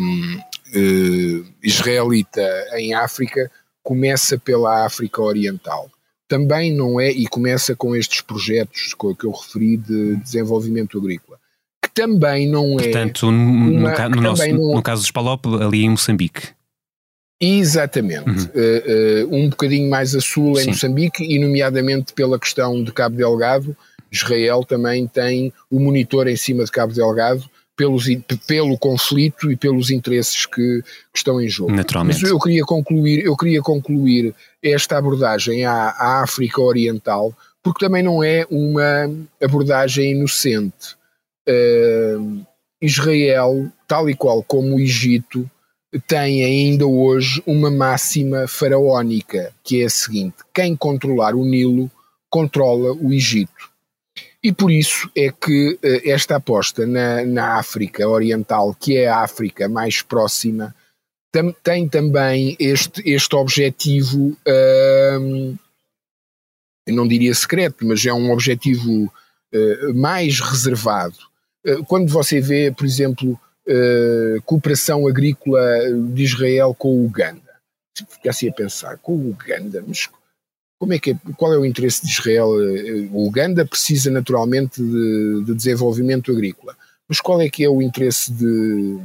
israelita 1.64 2.42
em 2.76 2.94
África 2.94 3.50
começa 3.84 4.38
pela 4.38 4.86
África 4.86 5.22
Oriental. 5.22 5.90
Também 6.28 6.76
não 6.76 7.00
é, 7.00 7.10
e 7.10 7.26
começa 7.26 7.74
com 7.74 7.96
estes 7.96 8.20
projetos 8.20 8.94
que 8.94 9.26
eu 9.26 9.32
referi 9.32 9.78
de 9.78 10.18
desenvolvimento 10.18 10.98
agrícola, 10.98 11.40
que 11.82 11.90
também 11.94 12.50
não 12.50 12.78
é. 12.78 12.84
Portanto, 12.84 13.32
no, 13.32 13.78
uma, 13.80 14.10
no, 14.10 14.22
nosso, 14.22 14.46
não, 14.50 14.76
no 14.76 14.84
caso 14.84 15.04
dos 15.04 15.12
Palop, 15.12 15.46
ali 15.62 15.86
em 15.86 15.90
Moçambique. 15.92 16.50
Exatamente. 17.40 18.30
Uhum. 18.30 18.36
Uh, 18.36 19.26
uh, 19.26 19.36
um 19.36 19.50
bocadinho 19.50 19.90
mais 19.90 20.16
a 20.16 20.20
sul 20.20 20.60
em 20.60 20.64
Sim. 20.64 20.70
Moçambique, 20.72 21.24
e 21.24 21.40
nomeadamente 21.40 22.12
pela 22.12 22.38
questão 22.38 22.84
de 22.84 22.92
Cabo 22.92 23.16
Delgado, 23.16 23.78
Israel 24.12 24.66
também 24.66 25.08
tem 25.08 25.54
o 25.70 25.80
monitor 25.80 26.28
em 26.28 26.36
cima 26.36 26.66
de 26.66 26.72
Cabo 26.72 26.94
Delgado, 26.94 27.50
pelos, 27.78 28.06
pelo 28.48 28.76
conflito 28.78 29.52
e 29.52 29.56
pelos 29.56 29.92
interesses 29.92 30.48
que, 30.48 30.82
que, 30.82 31.18
estão 31.18 31.40
em 31.40 31.48
jogo. 31.48 31.72
Naturalmente. 31.72 32.22
Mas 32.22 32.32
eu 32.32 32.40
queria 32.40 32.64
concluir, 32.66 33.24
eu 33.24 33.38
queria 33.38 33.62
concluir 33.62 34.34
esta 34.62 34.98
abordagem 34.98 35.64
à, 35.64 35.90
à 35.90 36.24
África 36.24 36.60
Oriental, 36.60 37.32
porque 37.62 37.86
também 37.86 38.02
não 38.02 38.24
é 38.24 38.46
uma 38.50 39.10
abordagem 39.42 40.14
inocente. 40.14 40.98
Uh, 41.48 42.42
Israel, 42.82 43.72
tal 43.88 44.10
e 44.10 44.16
qual 44.16 44.44
como 44.44 44.76
o 44.76 44.80
Egito, 44.80 45.50
tem 46.08 46.44
ainda 46.44 46.86
hoje 46.86 47.42
uma 47.46 47.72
máxima 47.72 48.48
faraónica, 48.48 49.54
que 49.64 49.82
é 49.82 49.86
a 49.86 49.90
seguinte: 49.90 50.36
quem 50.54 50.76
controlar 50.76 51.36
o 51.36 51.46
Nilo 51.46 51.90
controla 52.30 52.92
o 52.94 53.14
Egito. 53.14 53.77
E 54.48 54.52
por 54.54 54.72
isso 54.72 55.12
é 55.14 55.30
que 55.30 55.74
uh, 55.74 56.10
esta 56.10 56.38
aposta 56.38 56.88
na, 56.88 57.26
na 57.26 57.58
África 57.58 58.08
Oriental, 58.08 58.74
que 58.74 58.96
é 58.96 59.06
a 59.06 59.20
África 59.20 59.68
mais 59.68 60.02
próxima, 60.02 60.74
tam, 61.34 61.52
tem 61.62 61.86
também 61.90 62.56
este, 62.58 63.02
este 63.06 63.36
objetivo, 63.36 64.38
eu 66.88 66.96
não 66.96 67.06
diria 67.06 67.36
secreto, 67.36 67.86
mas 67.86 68.06
é 68.06 68.14
um 68.14 68.32
objetivo 68.32 69.12
uh, 69.54 69.94
mais 69.94 70.40
reservado. 70.40 71.18
Eh, 71.66 71.80
quando 71.86 72.08
você 72.08 72.40
vê, 72.40 72.72
por 72.72 72.86
exemplo, 72.86 73.38
cooperação 74.46 75.06
agrícola 75.06 75.62
de 76.14 76.24
Israel 76.24 76.74
com 76.74 76.88
o 76.88 77.06
Uganda, 77.06 77.52
fica 77.94 78.30
assim 78.30 78.48
a 78.48 78.54
pensar, 78.54 78.98
com 79.00 79.12
o 79.12 79.32
Uganda, 79.32 79.84
mas 79.86 80.08
como 80.80 80.94
é 80.94 81.00
que 81.00 81.12
é, 81.12 81.18
qual 81.36 81.54
é 81.54 81.58
o 81.58 81.66
interesse 81.66 82.06
de 82.06 82.12
Israel? 82.12 82.50
O 83.12 83.28
Uganda 83.28 83.66
precisa 83.66 84.12
naturalmente 84.12 84.82
de, 84.82 85.44
de 85.46 85.54
desenvolvimento 85.54 86.32
agrícola, 86.32 86.76
mas 87.08 87.20
qual 87.20 87.42
é 87.42 87.50
que 87.50 87.64
é 87.64 87.70
o 87.70 87.82
interesse 87.82 88.32
de, 88.32 88.98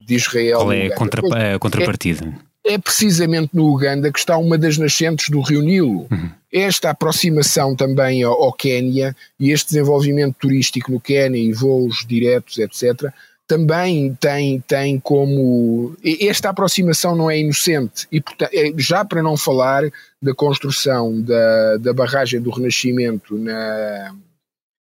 de 0.00 0.14
Israel? 0.14 0.58
Qual 0.58 0.72
é 0.72 0.86
a, 0.86 0.94
contra, 0.94 1.54
a 1.54 1.58
contrapartida? 1.58 2.26
É, 2.64 2.74
é, 2.74 2.78
precisamente 2.78 3.50
no 3.54 3.72
Uganda 3.72 4.12
que 4.12 4.18
está 4.18 4.36
uma 4.36 4.56
das 4.56 4.76
nascentes 4.76 5.28
do 5.30 5.40
Rio 5.40 5.62
Nilo. 5.62 6.06
Uhum. 6.10 6.30
Esta 6.52 6.90
aproximação 6.90 7.74
também 7.74 8.22
ao, 8.22 8.42
ao 8.42 8.52
Quénia 8.52 9.16
e 9.38 9.50
este 9.50 9.68
desenvolvimento 9.68 10.36
turístico 10.38 10.92
no 10.92 11.00
Quénia 11.00 11.38
e 11.38 11.52
voos 11.52 12.04
diretos, 12.06 12.58
etc., 12.58 13.12
também 13.50 14.14
tem, 14.14 14.60
tem 14.60 15.00
como. 15.00 15.96
Esta 16.04 16.50
aproximação 16.50 17.16
não 17.16 17.28
é 17.28 17.40
inocente, 17.40 18.06
e 18.12 18.22
é, 18.52 18.72
já 18.76 19.04
para 19.04 19.24
não 19.24 19.36
falar 19.36 19.90
da 20.22 20.32
construção 20.32 21.20
da, 21.20 21.76
da 21.78 21.92
barragem 21.92 22.40
do 22.40 22.50
Renascimento 22.50 23.36
na, 23.36 24.14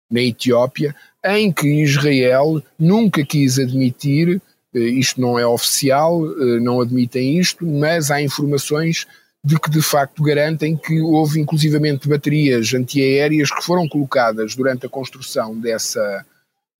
na 0.09 0.21
Etiópia, 0.21 0.95
em 1.25 1.51
que 1.51 1.67
Israel 1.83 2.63
nunca 2.79 3.25
quis 3.25 3.59
admitir, 3.59 4.41
eh, 4.73 4.79
isto 4.79 5.19
não 5.19 5.37
é 5.37 5.45
oficial, 5.45 6.25
eh, 6.25 6.59
não 6.61 6.79
admitem 6.79 7.37
isto, 7.37 7.65
mas 7.65 8.09
há 8.11 8.21
informações 8.21 9.05
de 9.43 9.59
que 9.59 9.69
de 9.69 9.81
facto 9.81 10.23
garantem 10.23 10.77
que 10.77 11.01
houve 11.01 11.41
inclusivamente 11.41 12.07
baterias 12.07 12.73
antiaéreas 12.73 13.51
que 13.51 13.61
foram 13.61 13.89
colocadas 13.89 14.55
durante 14.55 14.85
a 14.85 14.89
construção 14.89 15.53
dessa 15.59 16.25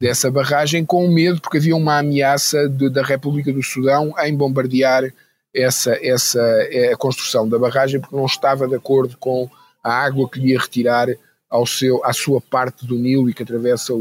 dessa 0.04 0.30
barragem 0.30 0.84
com 0.84 1.08
medo, 1.08 1.40
porque 1.40 1.60
havia 1.60 1.74
uma 1.74 2.00
ameaça 2.00 2.68
de, 2.68 2.90
da 2.90 3.02
República 3.02 3.54
do 3.54 3.64
Sudão 3.64 4.14
em 4.20 4.36
bombardear 4.36 5.10
essa, 5.56 5.98
essa 6.06 6.42
é, 6.42 6.92
a 6.92 6.98
construção 6.98 7.48
da 7.48 7.58
barragem, 7.58 8.02
porque 8.02 8.14
não 8.14 8.26
estava 8.26 8.68
de 8.68 8.76
acordo 8.76 9.16
com 9.18 9.50
a 9.82 9.94
água 9.94 10.30
que 10.30 10.42
lhe 10.42 10.52
ia 10.52 10.60
retirar 10.60 11.08
ao 11.50 11.66
seu, 11.66 12.04
à 12.04 12.12
sua 12.12 12.42
parte 12.42 12.86
do 12.86 12.96
Nilo 12.96 13.30
e 13.30 13.34
que 13.34 13.44
atravessa 13.44 13.94
o, 13.94 13.98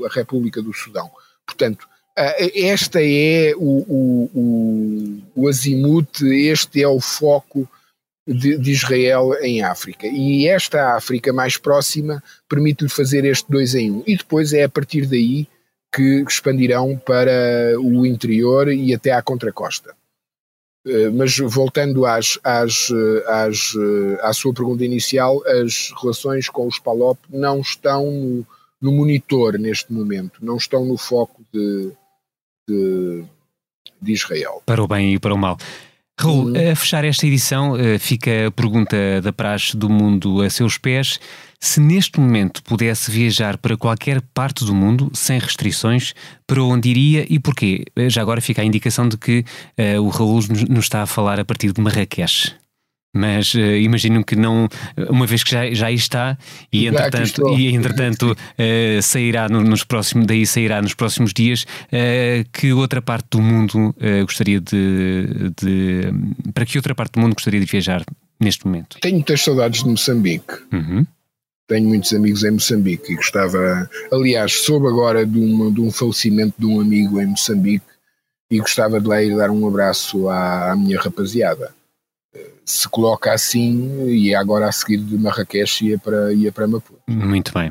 o, 0.00 0.04
a 0.04 0.10
República 0.10 0.60
do 0.60 0.74
Sudão. 0.74 1.10
Portanto, 1.46 1.88
esta 2.14 3.02
é 3.02 3.54
o, 3.56 3.78
o, 3.88 4.30
o, 4.34 5.44
o 5.44 5.48
azimuth, 5.48 6.20
este 6.20 6.82
é 6.82 6.88
o 6.88 7.00
foco 7.00 7.66
de, 8.26 8.56
de, 8.56 8.70
Israel 8.70 9.34
em 9.40 9.62
África. 9.62 10.06
E 10.06 10.46
esta 10.46 10.96
África 10.96 11.32
mais 11.32 11.56
próxima 11.56 12.22
permite-lhe 12.48 12.88
fazer 12.88 13.24
este 13.24 13.50
dois 13.50 13.74
em 13.74 13.90
um. 13.90 14.02
E 14.06 14.16
depois 14.16 14.52
é 14.52 14.64
a 14.64 14.68
partir 14.68 15.06
daí 15.06 15.46
que 15.94 16.24
expandirão 16.26 16.96
para 16.96 17.78
o 17.78 18.06
interior 18.06 18.72
e 18.72 18.94
até 18.94 19.12
à 19.12 19.20
contracosta. 19.20 19.94
Eh, 20.86 21.10
mas 21.10 21.36
voltando 21.38 22.06
às, 22.06 22.38
às, 22.42 22.88
às, 23.26 23.74
à 24.20 24.32
sua 24.32 24.52
pergunta 24.54 24.84
inicial, 24.84 25.42
as 25.46 25.92
relações 26.00 26.48
com 26.48 26.66
os 26.66 26.78
PALOP 26.78 27.18
não 27.28 27.60
estão 27.60 28.10
no, 28.10 28.46
no 28.80 28.92
monitor 28.92 29.58
neste 29.58 29.92
momento, 29.92 30.44
não 30.44 30.56
estão 30.56 30.84
no 30.84 30.96
foco 30.96 31.44
de, 31.52 31.92
de, 32.68 33.24
de 34.00 34.12
Israel. 34.12 34.62
Para 34.66 34.82
o 34.82 34.88
bem 34.88 35.14
e 35.14 35.18
para 35.18 35.34
o 35.34 35.38
mal. 35.38 35.56
Raul, 36.20 36.46
uhum. 36.46 36.72
a 36.72 36.76
fechar 36.76 37.04
esta 37.04 37.26
edição, 37.26 37.76
eh, 37.76 37.98
fica 37.98 38.46
a 38.46 38.50
pergunta 38.50 38.96
da 39.22 39.32
praxe 39.32 39.76
do 39.76 39.88
mundo 39.88 40.42
a 40.42 40.50
seus 40.50 40.78
pés. 40.78 41.18
Se 41.58 41.80
neste 41.80 42.20
momento 42.20 42.62
pudesse 42.62 43.10
viajar 43.10 43.56
para 43.56 43.76
qualquer 43.76 44.20
parte 44.34 44.64
do 44.64 44.74
mundo, 44.74 45.10
sem 45.14 45.38
restrições, 45.38 46.12
para 46.46 46.62
onde 46.62 46.90
iria 46.90 47.26
e 47.28 47.38
porquê? 47.38 47.84
Eh, 47.96 48.10
já 48.10 48.20
agora 48.20 48.40
fica 48.40 48.62
a 48.62 48.64
indicação 48.64 49.08
de 49.08 49.16
que 49.16 49.44
uh, 49.78 50.00
o 50.02 50.08
Raul 50.08 50.40
nos 50.68 50.84
está 50.84 51.02
a 51.02 51.06
falar 51.06 51.40
a 51.40 51.44
partir 51.44 51.72
de 51.72 51.80
Marrakech. 51.80 52.54
Mas 53.14 53.52
uh, 53.54 53.58
imagino 53.58 54.24
que 54.24 54.34
não, 54.34 54.66
uma 55.10 55.26
vez 55.26 55.44
que 55.44 55.50
já, 55.50 55.70
já 55.72 55.90
está 55.90 56.38
e 56.72 56.86
entretanto, 56.86 57.58
e, 57.58 57.74
entretanto 57.74 58.32
uh, 58.32 59.02
sairá 59.02 59.50
no, 59.50 59.62
nos 59.62 59.84
próximos, 59.84 60.26
daí 60.26 60.46
sairá 60.46 60.80
nos 60.80 60.94
próximos 60.94 61.34
dias, 61.34 61.64
uh, 61.64 62.48
que 62.50 62.72
outra 62.72 63.02
parte 63.02 63.26
do 63.30 63.42
mundo 63.42 63.94
gostaria 64.22 64.60
de, 64.60 65.52
de, 65.60 66.10
Para 66.54 66.64
que 66.64 66.78
outra 66.78 66.94
parte 66.94 67.12
do 67.12 67.20
mundo 67.20 67.34
gostaria 67.34 67.60
de 67.60 67.66
viajar 67.66 68.02
neste 68.40 68.66
momento? 68.66 68.98
Tenho 69.00 69.16
muitas 69.16 69.42
saudades 69.42 69.82
de 69.82 69.90
Moçambique. 69.90 70.54
Uhum. 70.72 71.06
Tenho 71.68 71.88
muitos 71.88 72.12
amigos 72.12 72.44
em 72.44 72.52
Moçambique 72.52 73.12
e 73.12 73.16
gostava, 73.16 73.88
aliás, 74.10 74.52
soube 74.64 74.88
agora 74.88 75.26
de 75.26 75.38
um, 75.38 75.72
de 75.72 75.80
um 75.80 75.90
falecimento 75.90 76.54
de 76.58 76.66
um 76.66 76.80
amigo 76.80 77.20
em 77.20 77.26
Moçambique 77.26 77.84
e 78.50 78.58
gostava 78.58 79.00
de 79.00 79.06
lá 79.06 79.22
ir 79.22 79.36
dar 79.36 79.50
um 79.50 79.66
abraço 79.66 80.28
à, 80.28 80.72
à 80.72 80.76
minha 80.76 80.98
rapaziada. 80.98 81.72
Se 82.64 82.88
coloca 82.88 83.32
assim, 83.32 84.06
e 84.08 84.34
agora 84.34 84.68
a 84.68 84.72
seguir 84.72 84.98
de 84.98 85.18
Marrakech 85.18 85.86
ia 85.86 85.98
para, 85.98 86.32
ia 86.32 86.50
para 86.50 86.66
Maputo. 86.66 87.00
Muito 87.06 87.52
bem. 87.52 87.70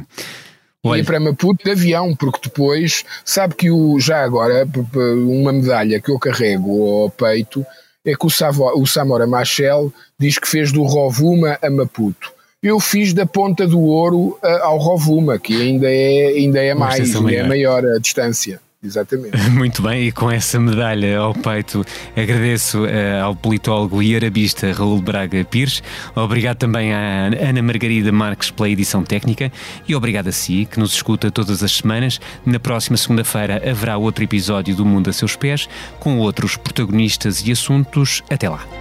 Olha. 0.83 0.99
Ia 0.99 1.05
para 1.05 1.19
Maputo 1.19 1.63
de 1.63 1.71
avião, 1.71 2.15
porque 2.15 2.39
depois, 2.43 3.03
sabe 3.23 3.55
que 3.55 3.71
o, 3.71 3.99
já 3.99 4.23
agora, 4.23 4.67
uma 4.95 5.51
medalha 5.53 5.99
que 5.99 6.11
eu 6.11 6.19
carrego 6.19 7.03
ao 7.03 7.09
peito 7.09 7.65
é 8.05 8.15
que 8.15 8.25
o, 8.25 8.29
Savo, 8.29 8.65
o 8.79 8.85
Samora 8.85 9.27
Machel 9.27 9.93
diz 10.19 10.37
que 10.37 10.47
fez 10.47 10.71
do 10.71 10.83
Rovuma 10.83 11.57
a 11.61 11.69
Maputo. 11.69 12.31
Eu 12.61 12.79
fiz 12.79 13.13
da 13.13 13.25
Ponta 13.25 13.67
do 13.67 13.79
Ouro 13.79 14.37
ao 14.61 14.77
Rovuma, 14.77 15.39
que 15.39 15.59
ainda 15.59 15.89
é, 15.89 16.27
ainda 16.27 16.63
é 16.63 16.73
mais, 16.75 17.15
ainda 17.15 17.33
é 17.33 17.43
maior 17.43 17.83
a 17.83 17.97
distância. 17.97 18.59
Exatamente. 18.83 19.37
Muito 19.51 19.81
bem, 19.81 20.07
e 20.07 20.11
com 20.11 20.29
essa 20.31 20.59
medalha 20.59 21.19
ao 21.19 21.33
peito, 21.33 21.85
agradeço 22.15 22.83
uh, 22.83 23.23
ao 23.23 23.35
politólogo 23.35 24.01
e 24.01 24.15
arabista 24.15 24.71
Raul 24.71 25.01
Braga 25.01 25.43
Pires, 25.43 25.83
obrigado 26.15 26.57
também 26.57 26.91
à 26.91 27.27
Ana 27.27 27.61
Margarida 27.61 28.11
Marques 28.11 28.49
pela 28.49 28.69
edição 28.69 29.03
técnica 29.03 29.51
e 29.87 29.95
obrigado 29.95 30.29
a 30.29 30.31
si, 30.31 30.65
que 30.65 30.79
nos 30.79 30.93
escuta 30.93 31.29
todas 31.29 31.61
as 31.61 31.71
semanas. 31.71 32.19
Na 32.43 32.59
próxima 32.59 32.97
segunda-feira 32.97 33.61
haverá 33.69 33.97
outro 33.97 34.23
episódio 34.23 34.75
do 34.75 34.85
Mundo 34.85 35.09
a 35.09 35.13
Seus 35.13 35.35
Pés, 35.35 35.69
com 35.99 36.17
outros 36.17 36.57
protagonistas 36.57 37.45
e 37.45 37.51
assuntos. 37.51 38.23
Até 38.29 38.49
lá. 38.49 38.80